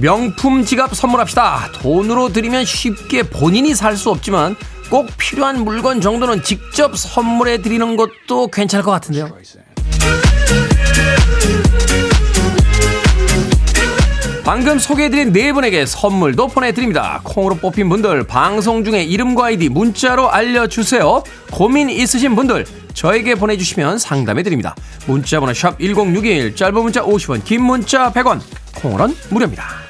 [0.00, 1.70] 명품 지갑 선물합시다.
[1.82, 4.54] 돈으로 드리면 쉽게 본인이 살 수 없지만
[4.90, 9.28] 꼭 필요한 물건 정도는 직접 선물해 드리는 것도 괜찮을 것 같은데요.
[14.44, 17.20] 방금 소개해드린 네 분에게 선물도 보내드립니다.
[17.24, 21.22] 콩으로 뽑힌 분들 방송 중에 이름과 아이디 문자로 알려주세요.
[21.50, 24.74] 고민 있으신 분들 저에게 보내주시면 상담해드립니다.
[25.06, 28.40] 문자번호 샵 1061 짧은 문자 50원 긴 문자 100원
[28.76, 29.87] 콩으로는 무료입니다.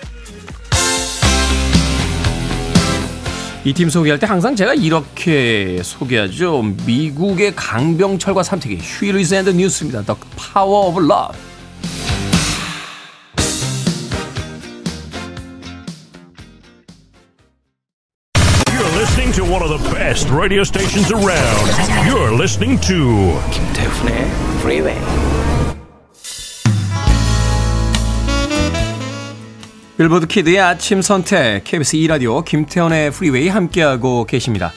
[3.65, 6.63] 이 팀 소개할 때 항상 제가 이렇게 소개하죠.
[6.87, 10.03] 미국의 강병철과 삼태기 휴이 루이스 앤드 뉴스입니다.
[10.03, 10.19] The
[10.55, 11.37] Power of Love.
[18.73, 21.67] You're listening to one of the best radio stations around.
[22.07, 25.58] You're listening to 김태훈의 Freeway.
[29.99, 34.73] 빌보드 키드의 아침 선택 KBS 2라디오 김태훈의 프리웨이 함께하고 계십니다.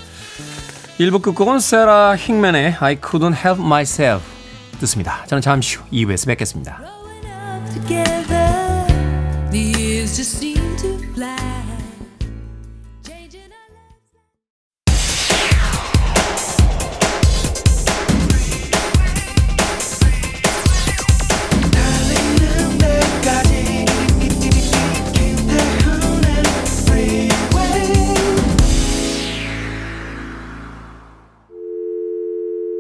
[0.98, 4.26] 1부 끝곡은 세라 힉맨의 I couldn't help myself
[4.80, 5.24] 듣습니다.
[5.28, 6.82] 저는 잠시 후 2부에서 뵙겠습니다.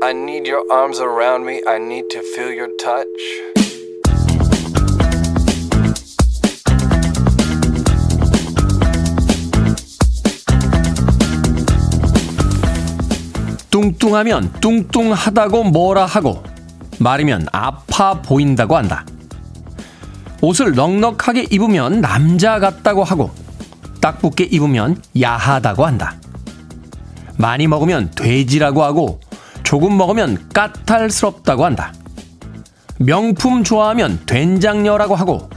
[0.04, 1.62] I need your arms around me.
[1.68, 3.06] I need to feel your touch.
[13.70, 16.42] 뚱뚱하면 뚱뚱하다고 뭐라 하고
[16.98, 19.06] 마르면 아파 보인다고 한다.
[20.42, 23.30] 옷을 넉넉하게 입으면 남자 같다고 하고
[24.02, 26.16] 딱 붙게 입으면 야하다고 한다.
[27.38, 29.20] 많이 먹으면 돼지라고 하고
[29.72, 31.94] 조금 먹으면 까탈스럽다고 한다.
[33.00, 35.50] 명품 좋아하면 된장녀라고 하고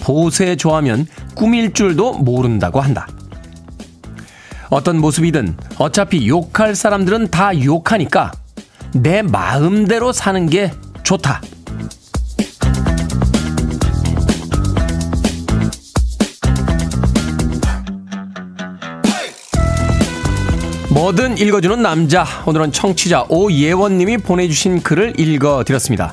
[0.00, 1.06] 보세 좋아하면
[1.36, 3.06] 꾸밀 줄도 모른다고 한다.
[4.70, 8.32] 어떤 모습이든 어차피 욕할 사람들은 다 욕하니까
[8.92, 10.72] 내 마음대로 사는 게
[11.04, 11.40] 좋다.
[21.00, 22.26] 뭐든 읽어주는 남자.
[22.44, 26.12] 오늘은 청취자 오예원님이 보내주신 글을 읽어드렸습니다.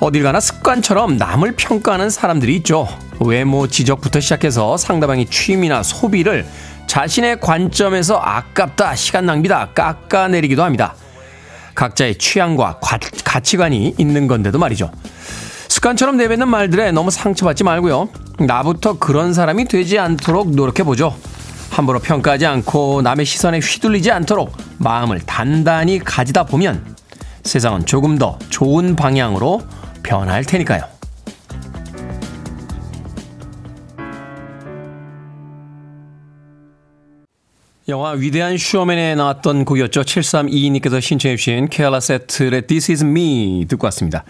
[0.00, 2.88] 어딜 가나 습관처럼 남을 평가하는 사람들이 있죠.
[3.20, 6.44] 외모 지적부터 시작해서 상대방의 취미나 소비를
[6.88, 10.96] 자신의 관점에서 아깝다, 시간 낭비다, 깎아내리기도 합니다.
[11.76, 14.90] 각자의 취향과 과, 가치관이 있는 건데도 말이죠.
[15.68, 18.08] 습관처럼 내뱉는 말들에 너무 상처받지 말고요.
[18.40, 21.14] 나부터 그런 사람이 되지 않도록 노력해보죠.
[21.70, 26.96] 함부로 평가하지 않고 남의 시선에 휘둘리지 않도록 마음을 단단히 가지다 보면
[27.44, 29.62] 세상은 조금 더 좋은 방향으로
[30.02, 30.99] 변할 테니까요.
[37.90, 40.02] 영화 위대한 쇼맨에 나왔던 곡이었죠.
[40.02, 44.24] 7322님께서 신청해 주신 케알라 세틀의 This Is Me 듣고 왔습니다.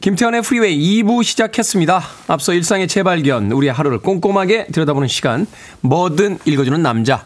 [0.00, 2.02] 김태훈의 프리웨이 2부 시작했습니다.
[2.26, 5.46] 앞서 일상의 재발견, 우리의 하루를 꼼꼼하게 들여다보는 시간,
[5.82, 7.24] 뭐든 읽어주는 남자.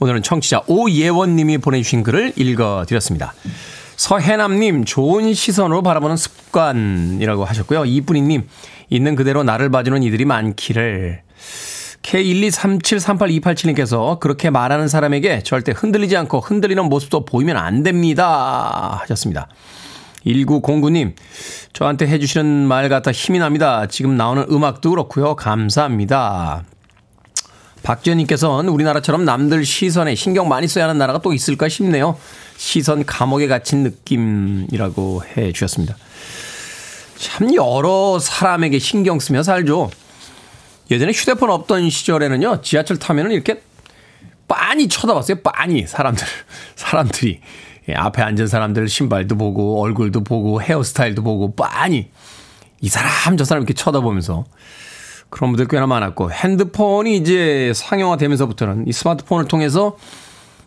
[0.00, 3.32] 오늘은 청취자 오예원님이 보내주신 글을 읽어드렸습니다.
[3.96, 7.84] 서해남님, 좋은 시선으로 바라보는 습관이라고 하셨고요.
[7.84, 8.48] 이쁜이님,
[8.88, 11.20] 있는 그대로 나를 봐주는 이들이 많기를.
[12.02, 19.00] K123738287님께서 그렇게 말하는 사람에게 절대 흔들리지 않고 흔들리는 모습도 보이면 안 됩니다.
[19.02, 19.48] 하셨습니다.
[20.26, 21.14] 1909님,
[21.72, 23.86] 저한테 해주시는 말 같아 힘이 납니다.
[23.86, 25.36] 지금 나오는 음악도 그렇고요.
[25.36, 26.64] 감사합니다.
[27.82, 32.18] 박지현님께서는 우리나라처럼 남들 시선에 신경 많이 써야 하는 나라가 또 있을까 싶네요.
[32.56, 35.96] 시선 감옥에 갇힌 느낌이라고 해 주셨습니다.
[37.16, 39.90] 참 여러 사람에게 신경 쓰며 살죠.
[40.90, 43.62] 예전에 휴대폰 없던 시절에는요, 지하철 타면은 이렇게
[44.48, 45.38] 빤히 쳐다봤어요.
[45.42, 46.26] 빤히 사람들,
[46.74, 47.40] 사람들이.
[47.88, 52.10] 예, 앞에 앉은 사람들 신발도 보고, 얼굴도 보고, 헤어스타일도 보고, 빤히.
[52.80, 54.44] 이 사람, 저 사람 이렇게 쳐다보면서.
[55.28, 59.96] 그런 분들 꽤나 많았고, 핸드폰이 이제 상용화 되면서부터는 이 스마트폰을 통해서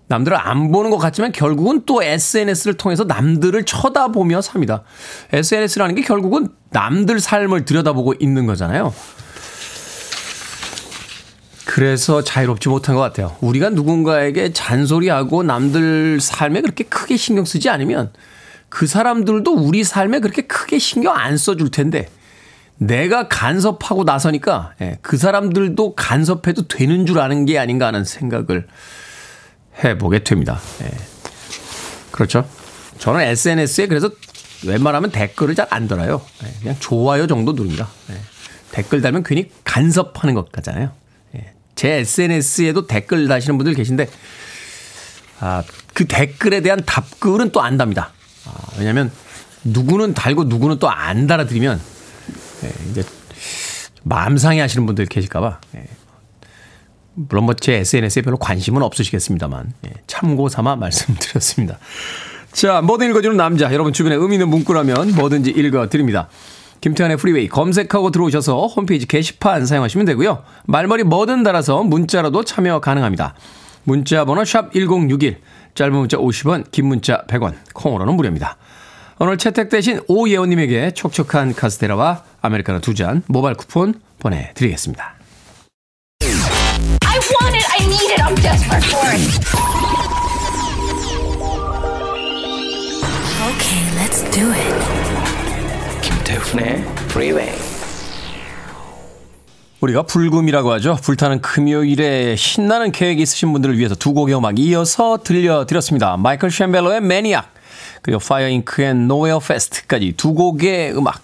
[0.07, 4.83] 남들을 안 보는 것 같지만 결국은 또 SNS를 통해서 남들을 쳐다보며 삽니다.
[5.31, 8.93] SNS라는 게 결국은 남들 삶을 들여다보고 있는 거잖아요.
[11.65, 13.35] 그래서 자유롭지 못한 것 같아요.
[13.41, 18.11] 우리가 누군가에게 잔소리하고 남들 삶에 그렇게 크게 신경 쓰지 않으면
[18.69, 22.09] 그 사람들도 우리 삶에 그렇게 크게 신경 안 써줄 텐데
[22.77, 28.67] 내가 간섭하고 나서니까 예, 그 사람들도 간섭해도 되는 줄 아는 게 아닌가 하는 생각을
[29.83, 30.59] 해보게 됩니다.
[30.81, 30.89] 예.
[32.11, 32.47] 그렇죠.
[32.97, 34.09] 저는 SNS에 그래서
[34.65, 36.21] 웬만하면 댓글을 잘 안 달아요.
[36.43, 37.87] 예, 그냥 좋아요 정도 누릅니다.
[38.71, 40.91] 댓글 달면 괜히 간섭하는 것 같잖아요.
[41.75, 44.07] 제 SNS에도 댓글 다시는 분들 계신데,
[45.39, 48.11] 아, 그 댓글에 대한 답글은 또 안답니다.
[48.45, 49.11] 아, 왜냐면,
[49.63, 51.81] 누구는 달고 누구는 또 안 달아드리면,
[52.63, 53.03] 예, 이제,
[54.03, 55.85] 마음 상해 하시는 분들 계실까봐, 예.
[57.15, 61.79] 물론 뭐 제 SNS에 별로 관심은 없으시겠습니다만, 예, 참고 삼아 말씀드렸습니다.
[62.51, 63.73] 자, 뭐든 읽어주는 남자.
[63.73, 66.29] 여러분 주변에 의미 있는 문구라면 뭐든지 읽어드립니다.
[66.83, 70.43] 김태환의 프리웨이 검색하고 들어오셔서 홈페이지 게시판 사용하시면 되고요.
[70.65, 73.35] 말머리 뭐든 달아서 문자로도 참여 가능합니다.
[73.85, 75.37] 문자 번호 샵 1061,
[75.75, 78.57] 짧은 문자 50원, 긴 문자 100원, 콩으로는 무료입니다.
[79.19, 85.13] 오늘 채택되신 오예원님에게 촉촉한 카스테라와 아메리카노 두 잔 모바일 쿠폰 보내드리겠습니다.
[93.43, 94.92] Okay, let's do it.
[96.53, 97.51] 김태훈의 Freeway.
[99.81, 100.97] 우리가 불금이라고 하죠.
[101.01, 106.15] 불타는 금요일에 신나는 계획이 있으신 분들을 위해서 두 곡의 음악 이어서 들려드렸습니다.
[106.17, 107.53] 마이클 셈벨로의 Maniac
[108.01, 111.21] 그리고 파이어 잉크의 Nowhere Fast까지 두 곡의 음악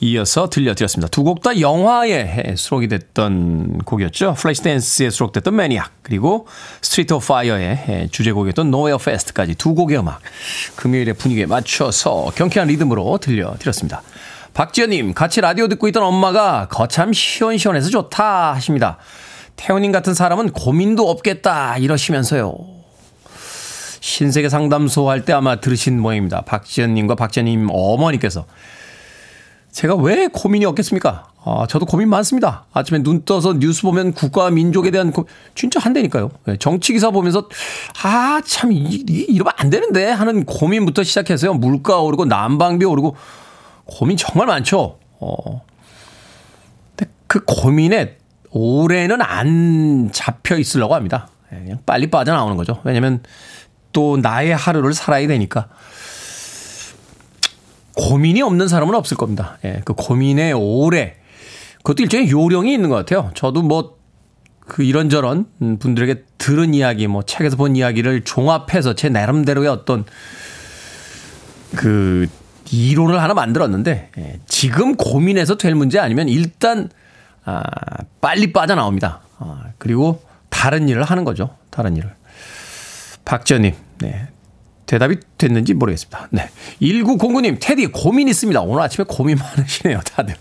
[0.00, 1.08] 이어서 들려드렸습니다.
[1.08, 4.34] 두 곡 다 영화에 수록이 됐던 곡이었죠.
[4.34, 6.46] 플래시 댄스에 수록됐던 Maniac 그리고
[6.82, 10.20] Street of Fire의 주제곡이었던 Nowhere Fast까지 두 곡의 음악
[10.76, 14.02] 금요일의 분위기에 맞춰서 경쾌한 리듬으로 들려드렸습니다.
[14.58, 18.98] 박지연님, 같이 라디오 듣고 있던 엄마가 거참 시원시원해서 좋다 하십니다.
[19.54, 22.56] 태훈님 같은 사람은 고민도 없겠다 이러시면서요.
[24.00, 26.40] 신세계 상담소 할 때 아마 들으신 모양입니다.
[26.40, 28.46] 박지연님과 박지연님 어머니께서
[29.70, 31.28] 제가 왜 고민이 없겠습니까?
[31.44, 32.64] 아, 저도 고민 많습니다.
[32.72, 36.30] 아침에 눈 떠서 뉴스 보면 국가와 민족에 대한 고, 진짜 한대니까요.
[36.48, 37.48] 예, 정치 기사 보면서
[38.02, 41.54] 아, 참 이러면 안 되는데 하는 고민부터 시작해서요.
[41.54, 43.14] 물가 오르고 난방비 오르고
[43.88, 44.98] 고민 정말 많죠.
[45.18, 45.62] 어.
[46.94, 48.18] 근데 그 고민에
[48.50, 51.28] 올해는 안 잡혀 있으려고 합니다.
[51.52, 52.80] 예, 그냥 빨리 빠져나오는 거죠.
[52.84, 53.22] 왜냐면
[53.92, 55.68] 또 나의 하루를 살아야 되니까.
[57.96, 59.58] 고민이 없는 사람은 없을 겁니다.
[59.64, 61.16] 예, 그 고민의 오래.
[61.78, 63.30] 그것도 일종의 요령이 있는 것 같아요.
[63.34, 63.96] 저도 뭐,
[64.60, 65.46] 그 이런저런
[65.78, 70.04] 분들에게 들은 이야기, 뭐 책에서 본 이야기를 종합해서 제 나름대로의 어떤
[71.74, 72.28] 그
[72.72, 76.88] 이론을 하나 만들었는데, 예, 지금 고민해서 될 문제 아니면 일단,
[77.44, 77.62] 아,
[78.20, 79.20] 빨리 빠져나옵니다.
[79.38, 81.56] 아, 그리고 다른 일을 하는 거죠.
[81.70, 82.12] 다른 일을.
[83.24, 84.28] 박지현님, 네.
[84.88, 86.28] 대답이 됐는지 모르겠습니다.
[86.30, 86.48] 네.
[86.80, 88.58] 1909님, 테디 고민 있습니다.
[88.62, 90.34] 오늘 아침에 고민 많으시네요, 다들.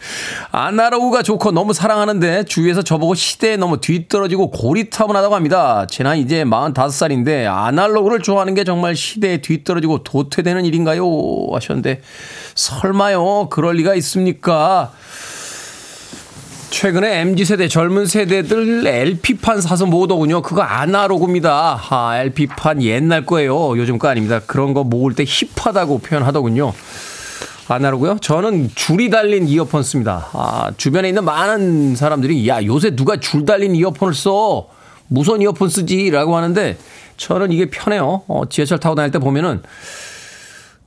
[0.51, 5.85] 아나로그가 좋고 너무 사랑하는데 주위에서 저보고 시대에 너무 뒤떨어지고 고리타분하다고 합니다.
[5.89, 11.05] 제 나이 이제 45살인데 아날로그를 좋아하는 게 정말 시대에 뒤떨어지고 도태되는 일인가요?
[11.51, 12.01] 하셨는데
[12.55, 13.49] 설마요.
[13.49, 14.93] 그럴 리가 있습니까?
[16.69, 20.41] 최근에 MZ세대 젊은 세대들 LP판 사서 모으더군요.
[20.41, 21.79] 그거 아나로그입니다.
[21.89, 23.77] 아, LP판 옛날 거예요.
[23.77, 24.41] 요즘 거 아닙니다.
[24.45, 26.73] 그런 거 모을 때 힙하다고 표현하더군요.
[27.69, 28.17] 아나로그요?
[28.21, 30.29] 저는 줄이 달린 이어폰 씁니다.
[30.33, 34.67] 아, 주변에 있는 많은 사람들이 야, 요새 누가 줄 달린 이어폰을 써?
[35.07, 36.09] 무선 이어폰 쓰지?
[36.11, 36.77] 라고 하는데
[37.15, 38.23] 저는 이게 편해요.
[38.27, 39.61] 어, 지하철 타고 다닐 때 보면은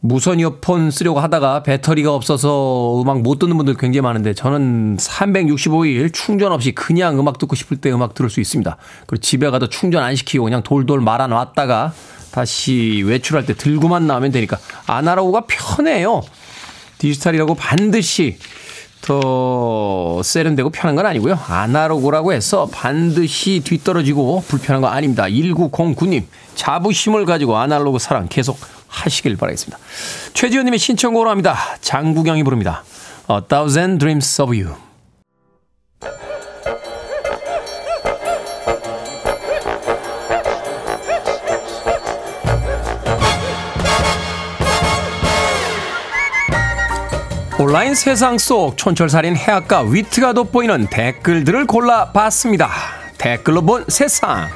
[0.03, 6.53] 무선 이어폰 쓰려고 하다가 배터리가 없어서 음악 못 듣는 분들 굉장히 많은데 저는 365일 충전
[6.53, 8.77] 없이 그냥 음악 듣고 싶을 때 음악 들을 수 있습니다.
[9.07, 11.93] 그리고 집에 가도 충전 안 시키고 그냥 돌돌 말아 놨다가
[12.31, 16.23] 다시 외출할 때 들고만 나오면 되니까 아나로그가 편해요.
[16.97, 18.39] 디지털이라고 반드시
[19.03, 21.39] 더 세련되고 편한 건 아니고요.
[21.47, 25.25] 아나로그라고 해서 반드시 뒤떨어지고 불편한 거 아닙니다.
[25.25, 28.59] 1909님 자부심을 가지고 아날로그 사랑 계속
[28.91, 29.79] 하시길 바라겠습니다.
[30.35, 31.57] 최지현님의 신청곡으로 합니다.
[31.81, 32.85] 장구경이 부릅니다.
[33.31, 34.75] A Thousand Dreams of You.
[47.59, 52.71] 온라인 세상 속 촌철살인 해악과 위트가 돋보이는 댓글들을 골라봤습니다.
[53.19, 54.49] 댓글로 본 세상.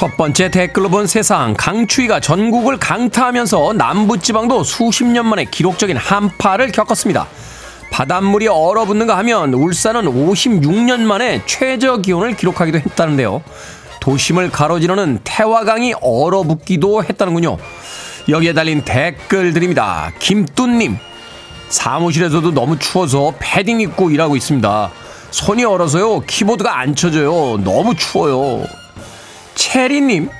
[0.00, 7.26] 첫 번째 댓글로 본 세상 강추위가 전국을 강타하면서 남부지방도 수십 년 만에 기록적인 한파를 겪었습니다.
[7.90, 13.42] 바닷물이 얼어붙는가 하면 울산은 56년 만에 최저 기온을 기록하기도 했다는데요.
[14.00, 17.58] 도심을 가로지르는 태화강이 얼어붙기도 했다는군요.
[18.30, 20.12] 여기에 달린 댓글들입니다.
[20.18, 20.96] 김뚜님
[21.68, 24.90] 사무실에서도 너무 추워서 패딩 입고 일하고 있습니다.
[25.30, 27.62] 손이 얼어서요 키보드가 안 쳐져요.
[27.62, 28.79] 너무 추워요.
[29.60, 30.30] 체리님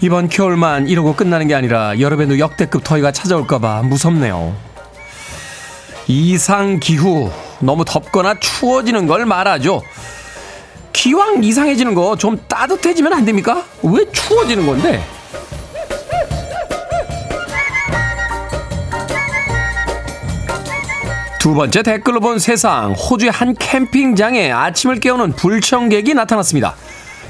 [0.00, 4.56] 이번 겨울만 이러고 끝나는 게 아니라 여름에도 역대급 더위가 찾아올까봐 무섭네요.
[6.06, 9.82] 이상 기후 너무 덥거나 추워지는 걸 말하죠.
[10.94, 13.64] 기왕 이상해지는 거 좀 따뜻해지면 안 됩니까?
[13.82, 15.04] 왜 추워지는 건데?
[21.38, 26.74] 두 번째 댓글로 본 세상 호주의 한 캠핑장에 아침을 깨우는 불청객이 나타났습니다.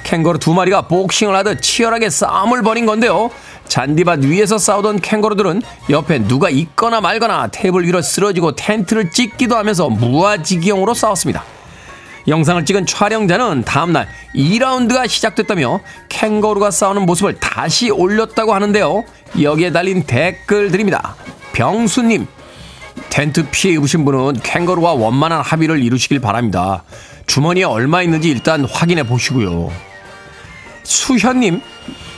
[0.09, 3.29] 캥거루 두 마리가 복싱을 하듯 치열하게 싸움을 벌인 건데요.
[3.68, 10.94] 잔디밭 위에서 싸우던 캥거루들은 옆에 누가 있거나 말거나 테이블 위로 쓰러지고 텐트를 찢기도 하면서 무아지경으로
[10.94, 11.44] 싸웠습니다.
[12.27, 19.05] 영상을 찍은 촬영자는 다음날 2라운드가 시작됐다며 캥거루가 싸우는 모습을 다시 올렸다고 하는데요.
[19.42, 21.16] 여기에 달린 댓글들입니다.
[21.53, 22.27] 병수님,
[23.11, 26.83] 텐트 피해 입으신 분은 캥거루와 원만한 합의를 이루시길 바랍니다.
[27.27, 29.88] 주머니에 얼마 있는지 일단 확인해 보시고요.
[30.88, 31.61] 수현님,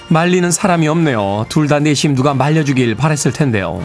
[0.09, 1.46] 말리는 사람이 없네요.
[1.48, 3.85] 둘 다 내심 누가 말려주길 바랬을 텐데요.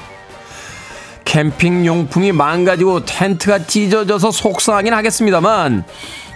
[1.26, 5.84] 캠핑 용품이 망가지고 텐트가 찢어져서 속상하긴 하겠습니다만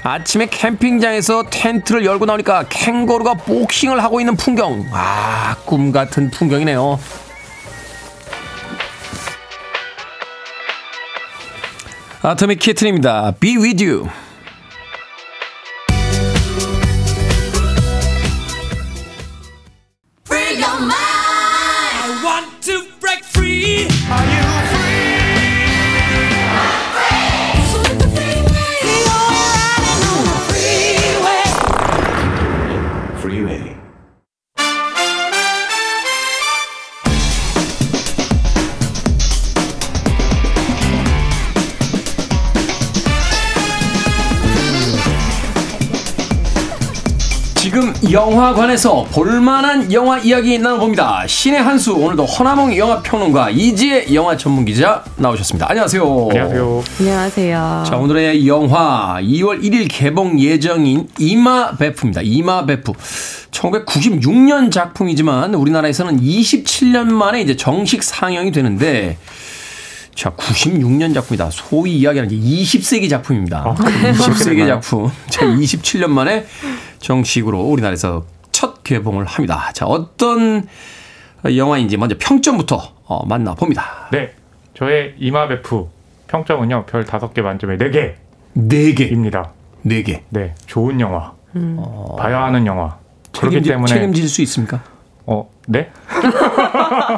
[0.04, 4.84] 아침에 캠핑장에서 텐트를 열고 나오니까 캥거루가 복싱을 하고 있는 풍경.
[4.92, 7.00] 아, 꿈 같은 풍경이네요.
[12.22, 13.32] 아토믹 키튼입니다.
[13.40, 14.08] Be with you.
[48.20, 51.26] 영화관에서 볼만한 영화 이야기 나눠봅니다.
[51.26, 55.68] 신의 한수 오늘도 허나몽 영화평론가 이지혜 영화 전문기자 나오셨습니다.
[55.70, 56.28] 안녕하세요.
[56.30, 56.84] 안녕하세요.
[57.00, 57.84] 안녕하세요.
[57.88, 62.20] 자 오늘의 영화 2월 1일 개봉 예정인 이마베프입니다.
[62.22, 62.92] 이마베프
[63.52, 69.18] 1996년 작품이지만 우리나라에서는 27년 만에 이제 정식 상영이 되는데
[70.20, 71.50] 자, 96년 작품이다.
[71.50, 73.64] 소위 이야기하는 이제 20세기 작품입니다.
[73.74, 75.10] 20세기 작품.
[75.30, 76.46] 자, 27년 만에
[77.00, 79.72] 정식으로 우리나라에서 첫 개봉을 합니다.
[79.74, 80.68] 자, 어떤
[81.46, 84.10] 영화인지 먼저 평점부터 어, 만나봅니다.
[84.12, 84.34] 네.
[84.74, 85.88] 저의 이마베프
[86.28, 86.88] 평점은요.
[86.88, 88.16] 별 5개 만점에 4개.
[88.58, 89.10] 4개.
[89.14, 89.54] 입니다.
[89.86, 90.24] 4개.
[90.28, 90.54] 네.
[90.66, 91.32] 좋은 영화.
[92.18, 92.98] 봐야 하는 영화.
[93.32, 94.84] 그렇기 책임질, 때문에 책임질 수 있습니까?
[95.26, 95.90] 어, 네?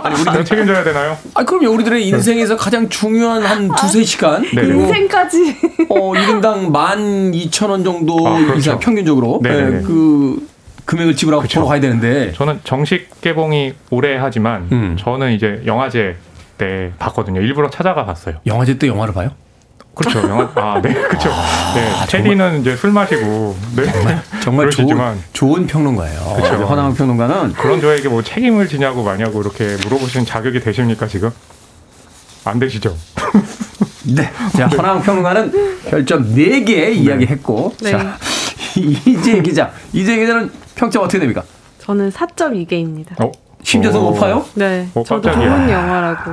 [0.04, 1.18] 아니, 우리 내가 책임져야 되나요?
[1.34, 1.70] 아, 그럼요.
[1.74, 4.42] 우리들의 인생에서 가장 중요한 한 두세 시간.
[4.42, 4.50] 네.
[4.54, 5.56] 그리고 인생까지.
[5.90, 8.56] 어, 1인당 12,000원 정도 아, 그렇죠.
[8.58, 9.78] 이상 평균적으로 네네네.
[9.78, 10.48] 예, 그
[10.86, 11.60] 금액을 지불하고 그쵸.
[11.60, 14.98] 보러 가야 되는데 저는 정식 개봉이 오래 하지만 음.
[15.00, 16.16] 저는 이제 영화제
[16.58, 17.42] 때 봤거든요.
[17.42, 18.36] 일부러 찾아가 봤어요.
[18.46, 19.32] 영화제 때 영화를 봐요?
[19.94, 20.20] 그렇죠.
[20.22, 20.94] 영화 아, 네.
[20.94, 21.30] 그렇죠.
[21.76, 21.92] 네.
[21.94, 23.84] 아, 테디는 이제 술 마시고 네.
[24.42, 26.34] 정말 좋은, 그러시지만 좋은 평론가예요.
[26.38, 26.56] 그쵸.
[26.66, 31.30] 허나만 평론가는 그런 저에게 뭐 책임을 지냐고 마냐고 이렇게 물어보시는 자격이 되십니까, 지금?
[32.46, 32.96] 안 되시죠?
[34.16, 34.32] 네.
[34.58, 37.92] 자, 허나만 평론가는 별점 4개 이야기했고 네.
[37.92, 38.18] 자,
[38.76, 39.72] 이재 기자.
[39.94, 41.44] 이재 기자는 평점 어떻게 됩니까?
[41.80, 43.22] 저는 4.2개입니다.
[43.22, 43.32] 어?
[43.64, 44.12] 심지어 더 오.
[44.12, 44.46] 높아요?
[44.56, 44.88] 네.
[44.96, 45.50] 어, 저도 깜짝이야.
[45.58, 46.32] 좋은 영화라고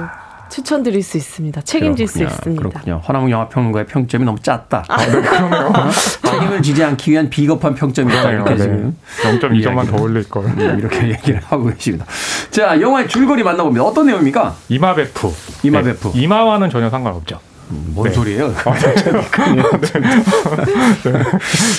[0.51, 1.61] 추천드릴 수 있습니다.
[1.63, 2.35] 책임질 수 그렇군요.
[2.37, 2.69] 있습니다.
[2.71, 3.03] 그렇군요.
[3.07, 4.85] 허나몽 영화 평론가의 평점이 너무 짰다.
[4.89, 5.73] 아, 네, 그러네요.
[6.27, 8.31] 책임을 지지 않기 위한 비겁한 평점이다.
[8.31, 8.59] 이렇게 네.
[8.59, 10.45] 지금 0.2점만 더 올릴 걸.
[10.57, 12.07] 네, 이렇게 얘기를 하고 계십니다.
[12.51, 13.85] 자, 영화의 줄거리 만나봅니다.
[13.85, 14.55] 어떤 내용입니까?
[14.69, 15.33] 이마베프.
[15.65, 16.13] 이마베프.
[16.15, 17.41] 네, 이마와는 전혀 상관없죠.
[17.69, 18.15] 뭔 네.
[18.15, 18.53] 소리예요?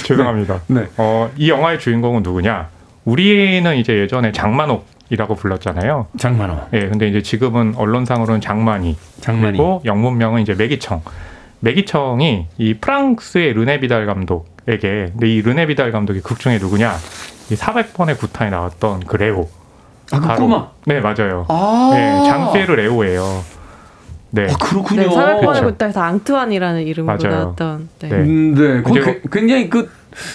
[0.06, 0.62] 죄송합니다.
[0.68, 0.86] 네.
[0.98, 2.68] 어, 이 영화의 주인공은 누구냐?
[3.06, 6.08] 우리는 이제 예전에 장만옥 이라고 불렀잖아요.
[6.18, 6.58] 장만호.
[6.74, 8.96] 예, 근데 이제 지금은 언론상으로는 장만이.
[9.22, 9.58] 장만이.
[9.58, 11.02] 그리고 영문명은 이제 매기청.
[11.62, 16.94] 매기청이 이 프랑스의 르네비달 감독에게, 근데 이 르네비달 감독이 극 중에 누구냐?
[17.52, 19.48] 이 400번의 구타에 나왔던 그 레오.
[20.12, 20.70] 아, 그 꼬마.
[20.86, 21.46] 네, 맞아요.
[21.50, 21.92] 아.
[21.94, 23.44] 네, 장피에르 레오예요.
[24.32, 24.48] 네.
[24.50, 25.02] 아, 그렇군요.
[25.02, 25.66] 네, 400번의 그쵸.
[25.66, 27.36] 굿다에서 앙투안이라는 이름으로 맞아요.
[27.42, 28.10] 나왔던 네.
[28.10, 28.16] 네.
[28.16, 28.82] 음, 네.
[28.84, 29.90] 그- 굉장히 그.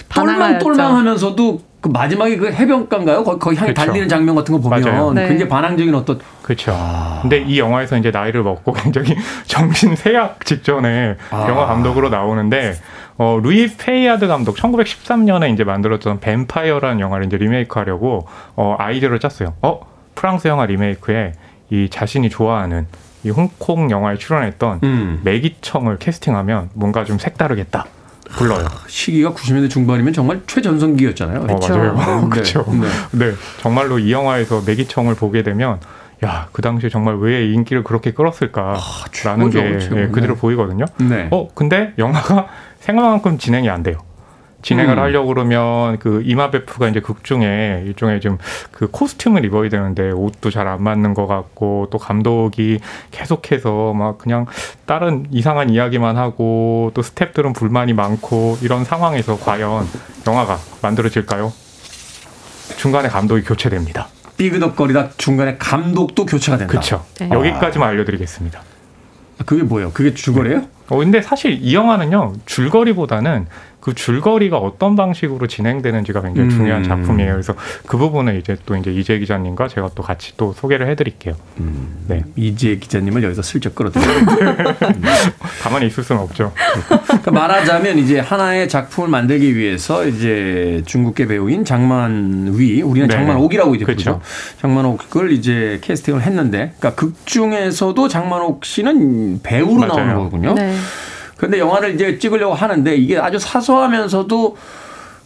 [0.09, 3.23] 똘망똘망하면서도 그 마지막에 그 해변가인가요?
[3.23, 3.85] 거기, 거기 향해 그쵸.
[3.85, 5.13] 달리는 장면 같은 거 보면.
[5.13, 5.27] 네.
[5.27, 6.71] 굉장히 반항적인 어떤 그렇죠.
[6.75, 7.19] 아.
[7.21, 9.15] 근데 이 영화에서 이제 나이를 먹고 굉장히
[9.45, 11.45] 정신 세약 직전에 아.
[11.47, 12.73] 영화 감독으로 나오는데
[13.17, 19.53] 어 루이 푀이야드 감독 1913년에 이제 만들었던 뱀파이어라는 영화를 이제 리메이크하려고 어 아이디어를 짰어요.
[19.61, 19.81] 어
[20.15, 21.33] 프랑스 영화 리메이크에
[21.69, 22.87] 이 자신이 좋아하는
[23.23, 25.21] 이 홍콩 영화에 출연했던 음.
[25.23, 27.85] 매기 청을 캐스팅하면 뭔가 좀 색다르겠다.
[28.31, 28.65] 불러요.
[28.87, 31.41] 시기가 90년대 중반이면 정말 최전성기였잖아요.
[31.49, 31.93] 어, 맞아요.
[32.23, 32.29] 네.
[32.29, 32.65] 그렇죠.
[32.69, 32.87] 네.
[33.25, 35.79] 네, 정말로 이 영화에서 매기 청을 보게 되면
[36.23, 38.79] 야, 그 당시에 정말 왜 인기를 그렇게 끌었을까라는
[39.11, 39.99] 최고죠, 게 최고.
[39.99, 40.39] 예, 그대로 네.
[40.39, 40.85] 보이거든요.
[40.97, 41.27] 네.
[41.31, 42.47] 어, 근데 영화가
[42.79, 43.97] 생각만큼 진행이 안 돼요.
[44.65, 44.99] 진행을 음.
[44.99, 48.37] 하려고 그러면 그 이마베프가 이제 극 중에 일종의 좀
[48.71, 52.79] 그 코스튬을 입어야 되는데 옷도 잘 안 맞는 것 같고 또 감독이
[53.11, 54.47] 계속해서 막 그냥
[54.87, 59.87] 다른 이상한 이야기만 하고 또 스탭들은 불만이 많고 이런 상황에서 과연
[60.25, 61.53] 영화가 만들어질까요?
[62.77, 64.07] 중간에 감독이 교체됩니다.
[64.37, 66.71] 삐그덕거리다 중간에 감독도 교체가 된다.
[66.71, 67.05] 그렇죠.
[67.19, 67.29] 네.
[67.31, 68.59] 여기까지만 알려드리겠습니다.
[69.39, 69.91] 아, 그게 뭐예요?
[69.93, 70.63] 그게 줄거리예요?
[70.89, 73.47] 어, 근데 사실 이 영화는요, 줄거리보다는
[73.85, 76.49] 그 줄거리가 어떤 방식으로 진행되는지가 굉장히 음.
[76.49, 77.33] 중요한 작품이에요.
[77.33, 77.53] 그래서
[77.85, 81.35] 그 부분을 이제 또 이제 이재 기자님과 제가 또 같이 또 소개를 해드릴게요.
[82.07, 82.23] 네.
[82.35, 84.25] 이지혜 기자님을 여기서 슬쩍 끌어들여요.
[85.61, 86.51] 가만히 있을 수는 없죠.
[87.05, 93.13] 그러니까 말하자면 이제 하나의 작품을 만들기 위해서 이제 중국계 배우인 장만위, 우리는 네.
[93.13, 94.13] 장만옥이라고 이제 그렇죠.
[94.13, 94.21] 부르죠.
[94.61, 99.93] 장만옥을 이제 캐스팅을 했는데, 그러니까 극 중에서도 장만옥 씨는 배우로 맞아요.
[99.93, 100.53] 나오는 거거든요.
[100.55, 100.73] 네.
[101.37, 104.57] 그런데 영화를 이제 찍으려고 하는데 이게 아주 사소하면서도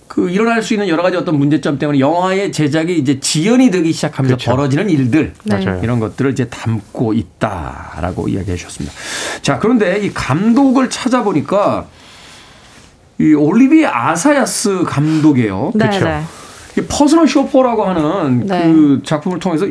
[0.07, 4.38] 그 일어날 수 있는 여러 가지 어떤 문제점 때문에 영화의 제작이 이제 지연이 되기 시작하면서
[4.38, 4.51] 그렇죠.
[4.51, 5.64] 벌어지는 일들 네.
[5.64, 5.82] 맞아요.
[5.84, 8.95] 이런 것들을 이제 담고 있다라고 이야기해 주셨습니다.
[9.43, 11.86] 자, 그런데 이 감독을 찾아보니까
[13.20, 15.74] 이 올리비에 아사야스 감독이에요.
[15.76, 16.05] 네, 그쵸.
[16.05, 16.24] 네.
[16.78, 18.74] 이 Personal Shopper라고 하는 네.
[18.74, 19.68] 그 작품을 통해서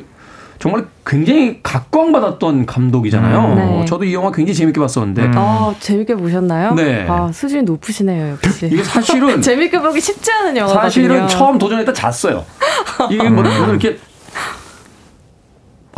[0.58, 3.38] 정말 굉장히 각광받았던 감독이잖아요.
[3.40, 3.56] 음.
[3.56, 3.84] 네.
[3.84, 5.32] 저도 이 영화 굉장히 재밌게 봤었는데 음.
[5.36, 6.74] 아, 재밌게 보셨나요?
[6.74, 7.06] 네.
[7.08, 8.66] 아, 수준이 높으시네요, 역시.
[8.66, 10.82] 이게 사실은 재밌게 보기 쉽지 않은 영화거든요.
[10.82, 12.44] 사실은 처음 도전했다 잤어요.
[13.10, 13.98] 이게 뭐, 뭐 이렇게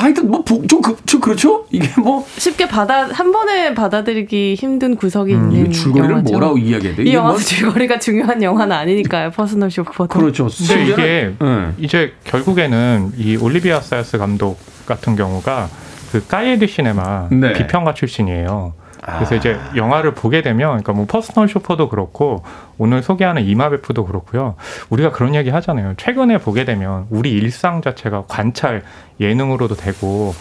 [0.00, 1.66] 하여튼 뭐저 그, 저 그렇죠?
[1.70, 6.32] 이게 뭐 쉽게 받아 한 번에 받아들이기 힘든 구석이 음, 있는 이 줄거리를 영화죠.
[6.32, 7.02] 뭐라고 이야기해야 돼?
[7.04, 9.30] 이 영화 뭐- 줄거리가 중요한 영화는 아니니까요.
[9.32, 10.08] Personal Shopper도.
[10.18, 10.48] 그렇죠.
[10.48, 11.72] 근데 이게 네.
[11.78, 15.68] 이제 결국에는 이 올리비에 아사야스 감독 같은 경우가
[16.12, 17.48] 그 Cahiers du Cinéma 네.
[17.48, 17.52] 아.
[17.52, 18.72] 비평가 출신이에요.
[19.04, 22.42] 그래서 이제 영화를 보게 되면, 그러니까 뭐 Personal Shopper도 그렇고
[22.78, 24.56] 오늘 소개하는 이마 베프도 그렇고요.
[24.90, 25.94] 우리가 그런 얘기 하잖아요.
[25.96, 28.82] 최근에 보게 되면 우리 일상 자체가 관찰
[29.20, 30.34] 예능으로도 되고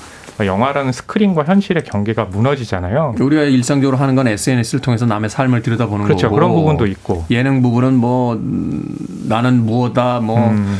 [0.45, 3.15] 영화라는 스크린과 현실의 경계가 무너지잖아요.
[3.19, 6.27] 우리가 일상적으로 하는 건 SNS를 통해서 남의 삶을 들여다보는 그렇죠.
[6.27, 7.25] 거고 그런 부분도 있고.
[7.29, 8.83] 예능 부분은 뭐 음,
[9.27, 10.49] 나는 무엇다 뭐.
[10.49, 10.79] 음.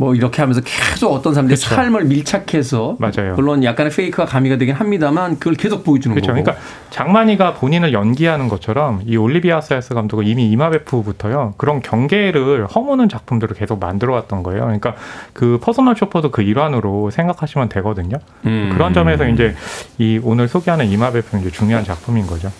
[0.00, 1.74] 뭐 이렇게 하면서 계속 어떤 사람들의 그렇죠.
[1.74, 3.34] 삶을 밀착해서 맞아요.
[3.34, 6.32] 물론 약간의 fake가 가미가 되긴 합니다만 그걸 계속 보여주는 그렇죠.
[6.32, 6.42] 거고.
[6.42, 13.54] 그러니까 장만옥이 본인을 연기하는 것처럼 이 올리비에 아사야스 감독은 이미 이마베프부터요 그런 경계를 허무는 작품들을
[13.54, 14.62] 계속 만들어 왔던 거예요.
[14.62, 14.94] 그러니까
[15.34, 18.16] 그 Personal Shopper도 그 일환으로 생각하시면 되거든요.
[18.46, 18.70] 음.
[18.72, 19.54] 그런 점에서 이제
[19.98, 22.50] 이 오늘 소개하는 이마베프는 이제 중요한 작품인 거죠.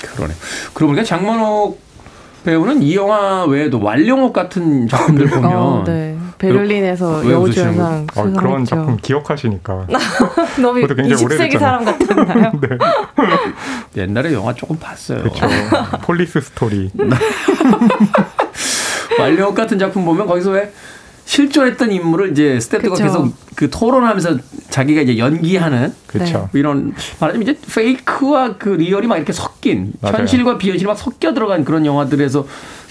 [0.00, 0.34] 그러네.
[0.74, 1.80] 그러고 보니까 장만옥
[2.44, 6.18] 배우는 이 영화 외에도 완령옥 같은 작품들 보면 어, 네.
[6.40, 8.64] 베를린에서 여우주연상 어, 그런 수상했죠.
[8.66, 9.86] 작품 기억하시니까.
[10.60, 11.58] 너무 그것도 굉장히 20세기 오래됐잖아요.
[11.58, 12.52] 사람 같았나요?
[13.94, 14.02] 네.
[14.02, 15.18] 옛날에 영화 조금 봤어요.
[15.22, 15.46] 그렇죠.
[16.02, 16.90] Police Story.
[19.18, 20.72] 완령옥 같은 작품 보면 거기서 왜
[21.30, 23.04] 실존했던 인물을 이제 스태프가 그쵸.
[23.04, 26.48] 계속 그 토론하면서 자기가 이제 연기하는 그렇죠.
[26.54, 30.16] 이런 말하자면 이제 페이크와 그 리얼이 막 이렇게 섞인 맞아요.
[30.18, 32.44] 현실과 비현실이 막 섞여 들어간 그런 영화들에서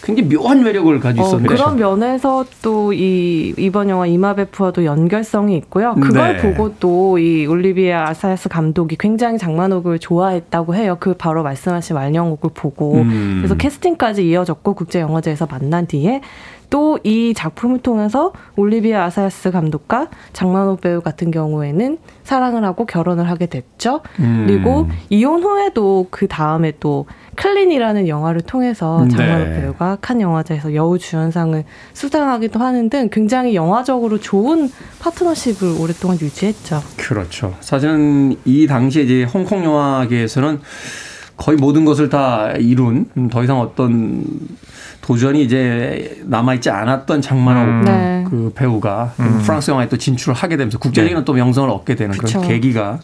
[0.03, 5.95] 굉장히 묘한 매력을 가지고 어, 있었는데 그런 면에서 또 이 이번 영화 이마베프와도 연결성이 있고요.
[5.95, 6.41] 그걸 네.
[6.41, 10.95] 보고 또 이 올리비아 아사야스 감독이 굉장히 장만옥을 좋아했다고 해요.
[11.01, 13.39] 그 바로 말씀하신 말령옥을 보고 음.
[13.39, 16.21] 그래서 캐스팅까지 이어졌고 국제 영화제에서 만난 뒤에
[16.69, 23.45] 또 이 작품을 통해서 올리비에 아사야스 감독과 장만옥 배우 같은 경우에는 사랑을 하고 결혼을 하게
[23.45, 24.01] 됐죠.
[24.19, 24.45] 음.
[24.47, 27.05] 그리고 이혼 후에도 그 다음에 또
[27.35, 29.61] Clean이라는 영화를 통해서 장만옥 네.
[29.61, 31.63] 배우가 칸 영화제에서 여우 주연상을
[31.93, 36.81] 수상하기도 하는 등 굉장히 영화적으로 좋은 파트너십을 오랫동안 유지했죠.
[36.97, 37.55] 그렇죠.
[37.61, 40.59] 사실은 이 당시에 이제 홍콩 영화계에서는
[41.37, 44.25] 거의 모든 것을 다 이룬 음, 더 이상 어떤
[45.01, 47.85] 도전이 이제 남아있지 않았던 장만옥 음.
[47.85, 48.25] 네.
[48.29, 49.41] 그 배우가 또 음.
[49.43, 52.41] 프랑스 영화에 또 진출을 하게 되면서 국제적인 또 명성을 얻게 되는 그런 그쵸.
[52.41, 52.99] 계기가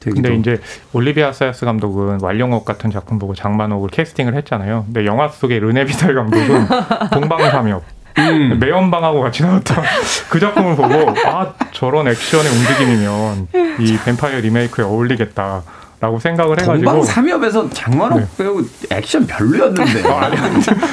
[0.00, 0.62] 되기도 근데 이제
[0.92, 4.84] 올리비아 사이스 감독은 완룡옥 같은 작품 보고 장만옥을 캐스팅을 했잖아요.
[4.86, 6.66] 근데 영화 속의 르네 비달 감독은
[7.12, 7.82] 동방삼역
[8.18, 8.58] 음.
[8.60, 9.82] 매연방하고 같이 나왔던
[10.30, 13.48] 그 작품을 보고 아 저런 액션의 움직임이면
[13.80, 15.62] 이 뱀파이어 리메이크에 어울리겠다
[16.04, 18.26] 라고 생각을 해가지고 동방삼엽에서 장만옥 네.
[18.36, 20.28] 배우 액션 별로였는데 아,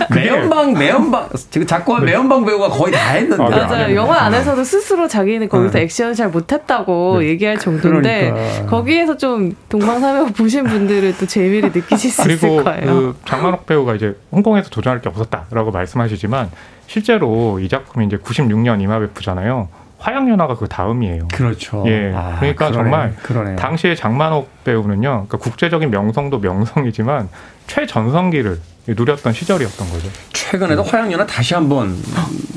[0.07, 3.83] 그게- 매연방 매연방 지금 작고 매연방 배우가 거의 다 했는데 아, 네, 맞아요.
[3.83, 3.95] 아니요.
[3.97, 5.81] 영화 안에서도 스스로 자기는 거기서 네.
[5.81, 8.65] 액션을 잘 못했다고 얘기할 정도인데 그러니까.
[8.67, 12.85] 거기에서 좀 동방삼역 보신 분들은 또 재미를 느끼실 수 그리고 있을 거예요.
[12.85, 16.49] 그 장만옥 배우가 이제 홍콩에서 도전할 게 없었다라고 말씀하시지만
[16.87, 19.67] 실제로 이 작품이 이제 96년 이마베프잖아요.
[20.01, 21.27] 화양연화가 그 다음이에요.
[21.31, 21.83] 그렇죠.
[21.87, 22.73] 예, 아, 그러니까 그러네.
[22.73, 23.55] 정말 그러네요.
[23.55, 27.29] 당시에 장만옥 배우는요, 그러니까 국제적인 명성도 명성이지만
[27.67, 30.09] 최전성기를 누렸던 시절이었던 거죠.
[30.33, 31.95] 최근에도 화양연화 다시 한번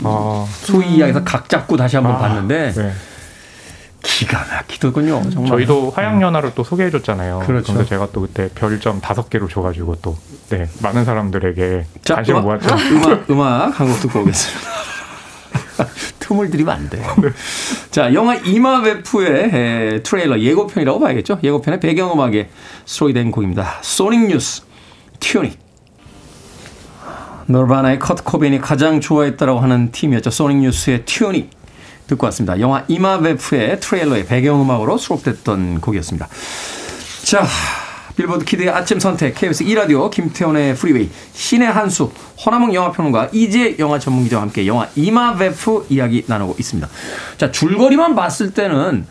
[0.05, 2.92] 아, 소위 이야기해서 각 잡고 다시 한번 아, 봤는데 네.
[4.03, 5.30] 기가 막히더군요.
[5.30, 5.51] 정말.
[5.51, 7.40] 저희도 화양연화를 또 소개해줬잖아요.
[7.47, 7.72] 그렇죠.
[7.74, 10.16] 근데 제가 또 그때 별점 다섯 개로 줘가지고 또
[10.49, 12.74] 네, 많은 사람들에게 자, 관심을 모았죠.
[12.92, 14.70] 음악, 음악 한 곡 듣고 오겠습니다.
[16.25, 16.99] 틈을 들이면 안 돼.
[16.99, 17.29] 네.
[17.91, 21.39] 자, 영화 이마베프의 에, 트레일러 예고편이라고 봐야겠죠.
[21.43, 22.49] 예고편의 배경음악에
[22.87, 23.79] 수록이 된 곡입니다.
[23.82, 24.62] Sonic Youth
[25.20, 25.59] Tunic.
[27.47, 30.31] 너바나의 커트 코베인이 가장 좋아했다라고 하는 팀이었죠.
[30.30, 31.51] Sonic Youth의 Tunic
[32.07, 32.59] 듣고 왔습니다.
[32.61, 36.27] 영화 이마베프의 트레일러의 배경음악으로 수록됐던 곡이었습니다.
[37.25, 37.47] 자,
[38.16, 42.10] 빌보드 키드의 아침 선택, KBS 2라디오, 김태훈의 프리웨이, 신의 한수,
[42.45, 46.88] 허남웅 영화평론가, 이재 영화 전문기자와 함께 영화 이마베프 이야기 나누고 있습니다.
[47.38, 49.06] 자, 줄거리만 봤을 때는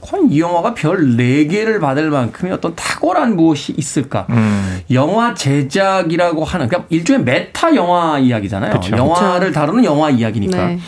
[0.00, 4.26] 과연 이 영화가 별 4개를 받을 만큼의 어떤 탁월한 무엇이 있을까?
[4.30, 8.72] 음, 영화 제작이라고 하는, 그러니까 일종의 메타 영화 이야기잖아요.
[8.74, 8.96] 그쵸.
[8.96, 10.66] 영화를 다루는 영화 이야기니까.
[10.66, 10.78] 네.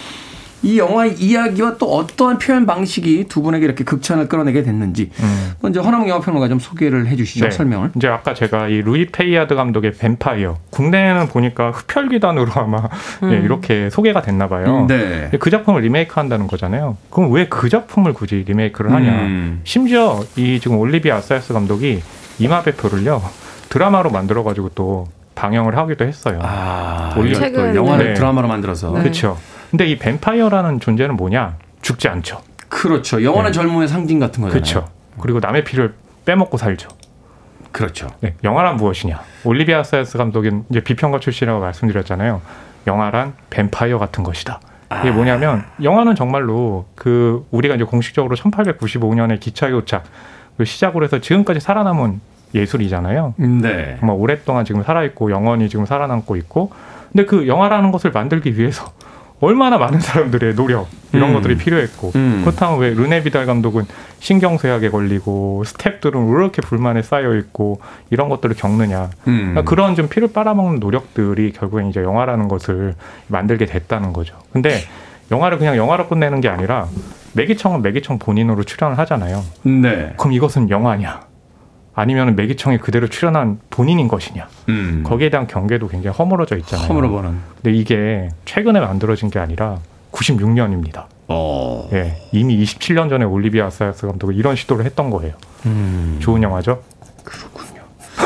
[0.67, 5.53] 이 영화의 이야기와 또 어떠한 표현 방식이 두 분에게 이렇게 극찬을 끌어내게 됐는지 음.
[5.61, 7.51] 먼저 허남웅 영화평론가 좀 소개를 해주시죠 네.
[7.53, 12.89] 설명을 이제 아까 제가 이 루이 페이아드 감독의 뱀파이어 국내에는 보니까 흡혈귀단으로 아마
[13.31, 14.87] 예, 이렇게 소개가 됐나 봐요.
[14.89, 15.31] 네.
[15.39, 16.97] 그 작품을 리메이크한다는 거잖아요.
[17.11, 19.09] 그럼 왜 그 작품을 굳이 리메이크를 하냐?
[19.09, 19.61] 음.
[19.63, 22.03] 심지어 이 지금 올리비에 아사야스 감독이
[22.41, 23.23] 이마베프를요
[23.69, 25.07] 드라마로 만들어가지고 또
[25.37, 26.41] 방영을 하기도 했어요.
[26.43, 28.15] 아, 올리- 이걸 또 최근, 영화를 네.
[28.15, 29.03] 드라마로 만들어서 네.
[29.03, 29.39] 그렇죠.
[29.71, 31.57] 근데 이 뱀파이어라는 존재는 뭐냐?
[31.83, 32.41] 죽지 않죠.
[32.69, 33.23] 그렇죠.
[33.23, 34.53] 영원한 젊음의 상징 같은 거잖아요.
[34.53, 34.89] 그렇죠.
[35.21, 35.95] 그리고 남의 피를
[36.25, 36.89] 빼먹고 살죠.
[37.73, 38.09] 그렇죠.
[38.21, 39.21] 네, 영화란 무엇이냐?
[39.45, 42.41] 올리비에 아사야스 감독은 이제 비평가 출신이라고 말씀드렸잖아요.
[42.87, 44.61] 영화란 뱀파이어 같은 것이다.
[45.01, 50.05] 이게 뭐냐면 영화는 정말로 그 우리가 이제 공식적으로 1895년에 기차 도착
[50.57, 52.21] 그 시작으로 해서 지금까지 살아남은
[52.55, 53.35] 예술이잖아요.
[53.37, 53.97] 네.
[53.99, 56.73] 정말 오랫동안 지금 살아있고 영원히 지금 살아남고 있고
[57.13, 58.93] 근데 그 영화라는 것을 만들기 위해서
[59.41, 61.35] 얼마나 많은 사람들의 노력 이런 음.
[61.35, 62.43] 것들이 필요했고 음.
[62.45, 63.85] 그렇다면 왜 르네 비달 감독은
[64.19, 67.81] 신경쇠약에 걸리고 스탭들은 왜 이렇게 불만에 쌓여 있고
[68.11, 69.39] 이런 것들을 겪느냐 음.
[69.39, 72.95] 그러니까 그런 좀 피를 빨아먹는 노력들이 결국엔 이제 영화라는 것을
[73.29, 74.37] 만들게 됐다는 거죠.
[74.53, 74.81] 근데
[75.31, 76.87] 영화를 그냥 영화로 끝내는 게 아니라
[77.35, 79.43] 매기청은 매기청 본인으로 출연을 하잖아요.
[79.63, 80.15] 네.
[80.17, 81.21] 그럼 이것은 영화냐?
[81.97, 84.47] 아니면 매기청이 그대로 출연한 본인인 것이냐?
[84.69, 85.03] 음.
[85.05, 86.87] 거기에 대한 경계도 굉장히 허물어져 있잖아요.
[86.89, 87.39] 허물어 보는.
[87.63, 89.79] 근데 이게 최근에 만들어진 게 아니라
[90.13, 91.07] 96년입니다.
[91.29, 91.89] 어.
[91.95, 95.35] 예, 이미 27년 전에 올리비아 아사야스 감독은 이런 시도를 했던 거예요.
[95.65, 96.19] 음.
[96.21, 96.83] 좋은 영화죠?
[97.25, 97.81] 그렇군요.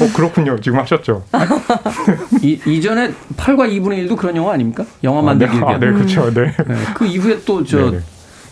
[0.00, 0.60] 어, 그렇군요.
[0.60, 1.24] 지금 하셨죠?
[2.42, 4.84] 이, 이전에 8과 2분의 1도 그런 영화 아닙니까?
[5.02, 6.32] 영화 아, 네, 만들기 아, 네, 그렇죠.
[6.32, 6.54] 네.
[6.56, 6.74] 네.
[6.94, 8.04] 그 이후에 또저 네, 네.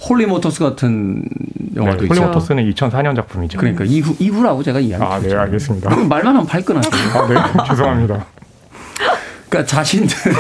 [0.09, 1.23] Holy Motors 같은
[1.77, 2.15] 영화도 네, 있죠.
[2.15, 3.59] Holy Motors는 2004년 작품이죠.
[3.59, 5.03] 그러니까 이후 이후라고 제가 이야기.
[5.03, 5.91] 아, 네, 알겠습니다.
[5.91, 6.93] 말만 하면 발끈하세요.
[7.15, 7.35] 아, 네,
[7.69, 8.27] 죄송합니다.
[9.49, 10.35] 그러니까 자신들이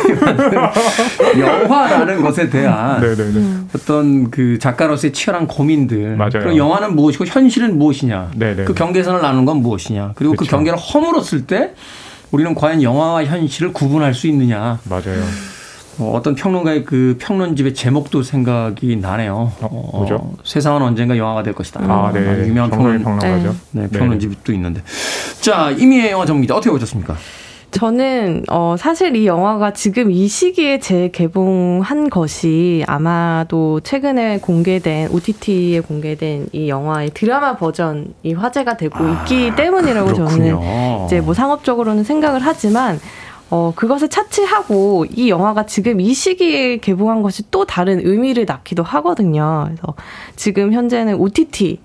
[1.39, 3.59] 영화라는 것에 대한 네, 네, 네.
[3.75, 6.17] 어떤 그 작가로서의 치열한 고민들.
[6.17, 6.31] 맞아요.
[6.33, 8.33] 그리고 영화는 무엇이고 현실은 무엇이냐.
[8.35, 8.65] 네, 네.
[8.65, 10.12] 그 경계선을 나누는 건 무엇이냐.
[10.17, 10.57] 그리고 그 그쵸.
[10.57, 11.75] 경계를 허물었을 때
[12.33, 14.81] 우리는 과연 영화와 현실을 구분할 수 있느냐.
[14.89, 15.23] 맞아요.
[15.99, 19.53] 어, 어떤 평론가의 그 평론집의 제목도 생각이 나네요.
[19.61, 20.32] 어, 뭐죠?
[20.45, 21.80] 세상은 언젠가 영화가 될 것이다.
[21.82, 22.28] 아, 네.
[22.28, 23.55] 아주 유명한 평론, 평론가죠.
[23.72, 24.82] 네, 평론집이 또 있는데.
[25.40, 27.16] 자, 이미의 영화 전문기자 어떻게 보셨습니까?
[27.74, 36.51] 저는 어 사실 이 영화가 지금 이 시기에 재개봉한 것이 아마도 최근에 공개된 OTT에 공개된
[36.53, 41.05] 이 영화의 드라마 버전이 화제가 되고 있기 때문이라고 저는 그렇군요.
[41.07, 43.01] 이제 뭐 상업적으로는 생각을 하지만
[43.51, 49.66] 어 그것을 차치하고 이 영화가 지금 이 시기에 개봉한 것이 또 다른 의미를 낳기도 하거든요.
[49.68, 49.95] 그래서
[50.36, 51.80] 지금 현재는 OTT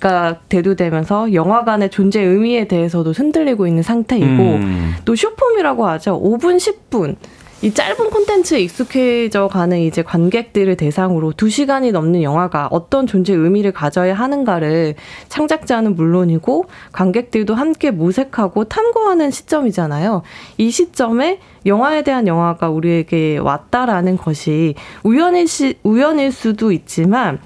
[0.00, 4.94] 가 대두되면서 영화관의 존재 의미에 대해서도 흔들리고 있는 상태이고 음.
[5.04, 6.18] 또 쇼폼이라고 하죠.
[6.22, 7.16] 5분, 10분.
[7.62, 14.14] 이 짧은 콘텐츠에 익숙해져 가는 이제 관객들을 대상으로 2시간이 넘는 영화가 어떤 존재 의미를 가져야
[14.14, 14.94] 하는가를
[15.28, 20.22] 창작자는 물론이고 관객들도 함께 모색하고 탐구하는 시점이잖아요.
[20.56, 27.40] 이 시점에 영화에 대한 영화가 우리에게 왔다라는 것이 우연일, 시, 우연일 수도 있지만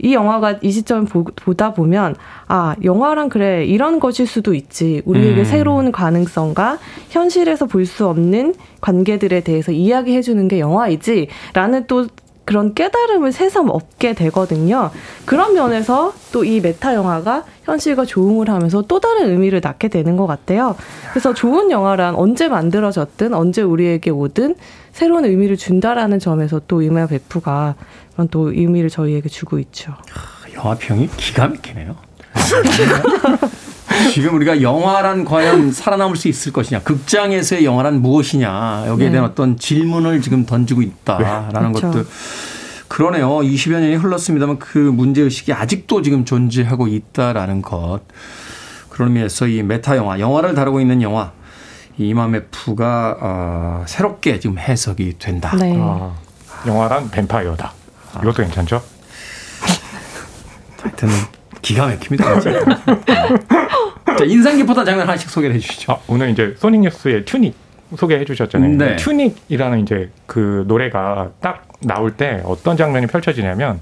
[0.00, 2.16] 이 영화가 이 시점을 보, 보다 보면
[2.48, 5.44] 아 영화란 그래 이런 것일 수도 있지 우리에게 음.
[5.44, 6.78] 새로운 가능성과
[7.10, 12.06] 현실에서 볼 수 없는 관계들에 대해서 이야기해 주는 게 영화이지라는 또
[12.44, 14.90] 그런 깨달음을 새삼 얻게 되거든요.
[15.24, 20.26] 그런 면에서 또 이 메타 영화가 현실과 조응을 하면서 또 다른 의미를 낳게 되는 것
[20.28, 20.76] 같아요.
[21.10, 24.54] 그래서 좋은 영화란 언제 만들어졌든 언제 우리에게 오든
[24.92, 27.74] 새로운 의미를 준다라는 점에서 또 이마 베프가
[28.16, 29.94] 그런 또 의미를 저희에게 주고 있죠.
[30.54, 31.94] 영화평이 기가 막히네요.
[34.14, 39.12] 지금 우리가 영화란 과연 살아남을 수 있을 것이냐, 극장에서의 영화란 무엇이냐, 여기에 네.
[39.12, 41.90] 대한 어떤 질문을 지금 던지고 있다라는 그렇죠.
[41.90, 42.08] 것도
[42.88, 43.28] 그러네요.
[43.40, 48.00] 20여 년이 흘렀습니다만 그 문제의식이 아직도 지금 존재하고 있다라는 것.
[48.88, 51.32] 그런 의미에서 이 메타 영화, 영화를 다루고 있는 영화,
[51.98, 55.54] 이 이마메프가 어, 새롭게 지금 해석이 된다.
[55.58, 55.76] 네.
[55.78, 56.14] 아,
[56.66, 57.72] 영화란 뱀파이어다.
[58.22, 58.82] 이것도 괜찮죠?
[60.82, 61.08] 하여튼
[61.62, 62.40] 기가 막힙니다.
[62.40, 65.92] 자, 인상 깊었던 장면 하나씩 소개를 해 주시죠.
[65.92, 67.54] 아, 오늘 이제 소닉 뉴스의 튜닉
[67.96, 68.76] 소개해 주셨잖아요.
[68.76, 68.96] 네.
[68.96, 73.80] Tunic이라는 이제 그 노래가 딱 나올 때 어떤 장면이 펼쳐지냐면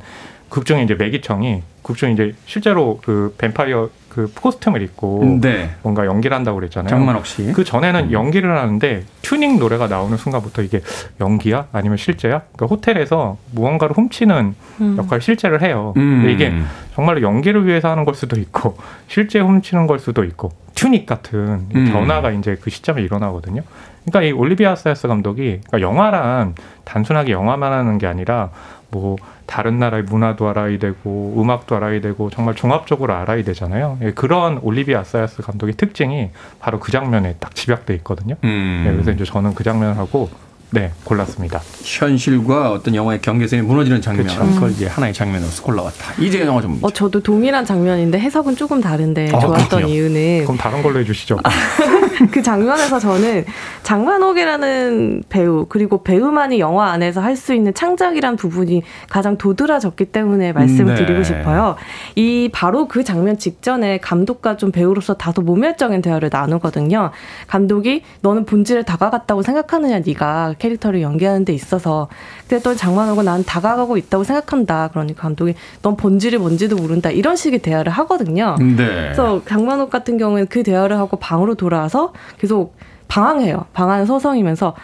[0.54, 5.74] 극중에 이제 Maggie Cheung이 극중에 이제 실제로 그 뱀파이어 그 costume을 입고 네.
[5.82, 6.88] 뭔가 연기를 한다고 그랬잖아요.
[6.88, 7.52] 장만옥 씨.
[7.52, 10.80] 그 전에는 연기를 하는데 Tunic 노래가 나오는 순간부터 이게
[11.20, 12.42] 연기야 아니면 실제야?
[12.52, 14.96] 그러니까 호텔에서 무언가를 훔치는 음.
[14.96, 15.92] 역할 실제를 해요.
[15.96, 16.28] 음.
[16.30, 16.52] 이게
[16.94, 18.76] 정말로 연기를 위해서 하는 걸 수도 있고
[19.08, 21.92] 실제 훔치는 걸 수도 있고 Tunic 같은 이 음.
[21.92, 23.62] 변화가 이제 그 시점에 일어나거든요.
[24.04, 28.50] 그러니까 이 올리비아 사이스 감독이 그러니까 영화란 단순하게 영화만 하는 게 아니라
[28.94, 29.16] 뭐
[29.46, 33.98] 다른 나라의 문화도 알아야 되고 음악도 알아야 되고 정말 종합적으로 알아야 되잖아요.
[34.02, 36.30] 예, 그런 올리비아 사이스 감독의 특징이
[36.60, 38.36] 바로 그 장면에 딱 집약돼 있거든요.
[38.44, 38.82] 음.
[38.86, 40.30] 네, 그래서 이제 저는 그 장면을 하고
[40.70, 41.60] 네 골랐습니다.
[41.82, 44.40] 현실과 어떤 영화의 경계선이 무너지는 장면, 그쵸.
[44.54, 46.14] 그걸 이제 하나의 장면으로서 골라왔다.
[46.20, 46.86] 이제 영화 전문가.
[46.88, 49.86] 어, 저도 동일한 장면인데 해석은 조금 다른데 아, 좋았던 그렇군요.
[49.94, 51.38] 이유는 그럼 다른 걸로 해주시죠.
[52.32, 53.44] 그 장면에서 저는
[53.82, 60.94] 장만옥이라는 배우 그리고 배우만이 영화 안에서 할 수 있는 창작이란 부분이 가장 도드라졌기 때문에 말씀을
[60.94, 61.04] 네.
[61.04, 61.74] 드리고 싶어요.
[62.14, 67.10] 이 바로 그 장면 직전에 감독과 좀 배우로서 다소 모멸적인 대화를 나누거든요.
[67.48, 72.08] 감독이 너는 본질에 다가갔다고 생각하느냐 네가 캐릭터를 연기하는 데 있어서
[72.48, 74.88] 그랬더니 장만옥은 난 다가가고 있다고 생각한다.
[74.88, 77.10] 그러니까 감독이 넌 본질이 뭔지도 모른다.
[77.10, 78.56] 이런 식의 대화를 하거든요.
[78.58, 78.76] 네.
[78.76, 82.76] 그래서 장만옥 같은 경우에는 그 대화를 하고 방으로 돌아와서 계속
[83.08, 83.66] 방황해요.
[83.74, 84.74] 방황 서성이면서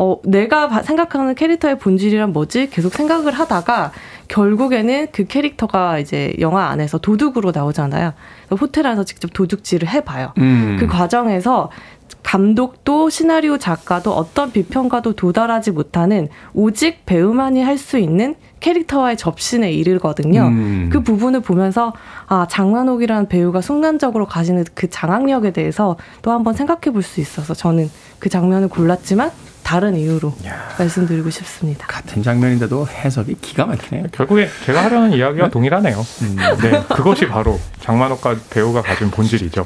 [0.00, 2.70] 어, 내가 바- 생각하는 캐릭터의 본질이란 뭐지?
[2.70, 3.90] 계속 생각을 하다가
[4.28, 8.12] 결국에는 그 캐릭터가 이제 영화 안에서 도둑으로 나오잖아요.
[8.60, 10.32] 호텔 안에서 직접 도둑질을 해봐요.
[10.38, 10.76] 음.
[10.78, 11.70] 그 과정에서
[12.28, 20.42] 감독도 시나리오 작가도 어떤 비평가도 도달하지 못하는 오직 배우만이 할 수 있는 캐릭터와의 접신에 이르거든요.
[20.48, 20.90] 음.
[20.92, 21.94] 그 부분을 보면서
[22.26, 27.88] 아 장만옥이라는 배우가 순간적으로 가지는 그 장악력에 대해서 또 한번 생각해 볼 수 있어서 저는
[28.18, 29.30] 그 장면을 골랐지만
[29.62, 30.34] 다른 이유로
[30.78, 31.86] 말씀드리고 싶습니다.
[31.86, 34.08] 같은 장면인데도 해석이 기가 막히네요.
[34.12, 35.96] 결국에 제가 하려는 이야기와 동일하네요.
[36.62, 39.64] 네, 그것이 바로 장만옥과 배우가 가진 본질이죠.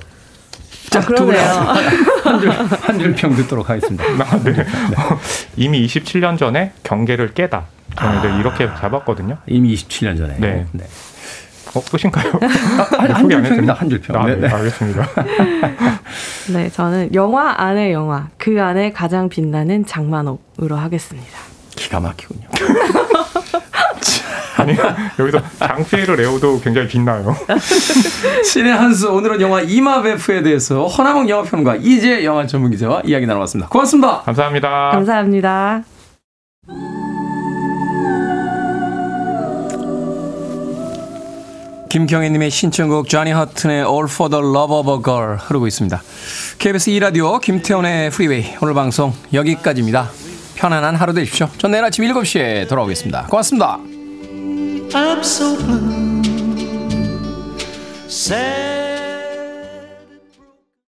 [0.93, 1.43] 자, 아, 그러네요.
[2.83, 4.05] 한줄 평 듣도록 하겠습니다.
[4.05, 4.61] 아, 네.
[4.61, 5.19] 어,
[5.57, 7.65] 이미 27년 전에 경계를 깨다.
[7.99, 9.39] 저는 이제 이렇게 잡았거든요.
[9.47, 10.37] 이미 27년 전에.
[10.39, 10.67] 네.
[10.73, 10.85] 네.
[11.75, 12.33] 어, 끝인가요?
[12.99, 13.49] 한 소개 안줄 평입니다.
[13.49, 13.75] 했습니다.
[13.75, 14.17] 한줄 평.
[14.17, 14.55] 아, 네, 네, 네.
[14.55, 15.09] 알겠습니다.
[16.53, 21.39] 네, 저는 영화 안의 영화 그 안에 가장 빛나는 장만옥으로 하겠습니다.
[21.75, 22.47] 기가 막히군요.
[24.63, 24.77] 아니,
[25.19, 27.37] 여기서 장피에르 레오도 굉장히 빛나요.
[28.45, 33.69] 신의 한 수 오늘은 영화 이마베프에 대해서 허나몽 영화평론가 이재 영화 전문 기자와 이야기 나눠봤습니다.
[33.71, 34.21] 고맙습니다.
[34.21, 34.91] 감사합니다.
[34.93, 35.83] 감사합니다.
[41.89, 46.01] 김경애님의 신청곡 쟈니 허튼의 All for the Love of a Girl 흐르고 있습니다.
[46.59, 50.11] KBS 2라디오 김태훈의 프리웨이 오늘 방송 여기까지입니다.
[50.55, 51.49] 편안한 하루 되십시오.
[51.59, 53.27] 전 내일 아침 7시에 돌아오겠습니다.
[53.27, 53.92] 고맙습니다.
[54.95, 56.23] I'm so blue.
[58.09, 58.82] Sad.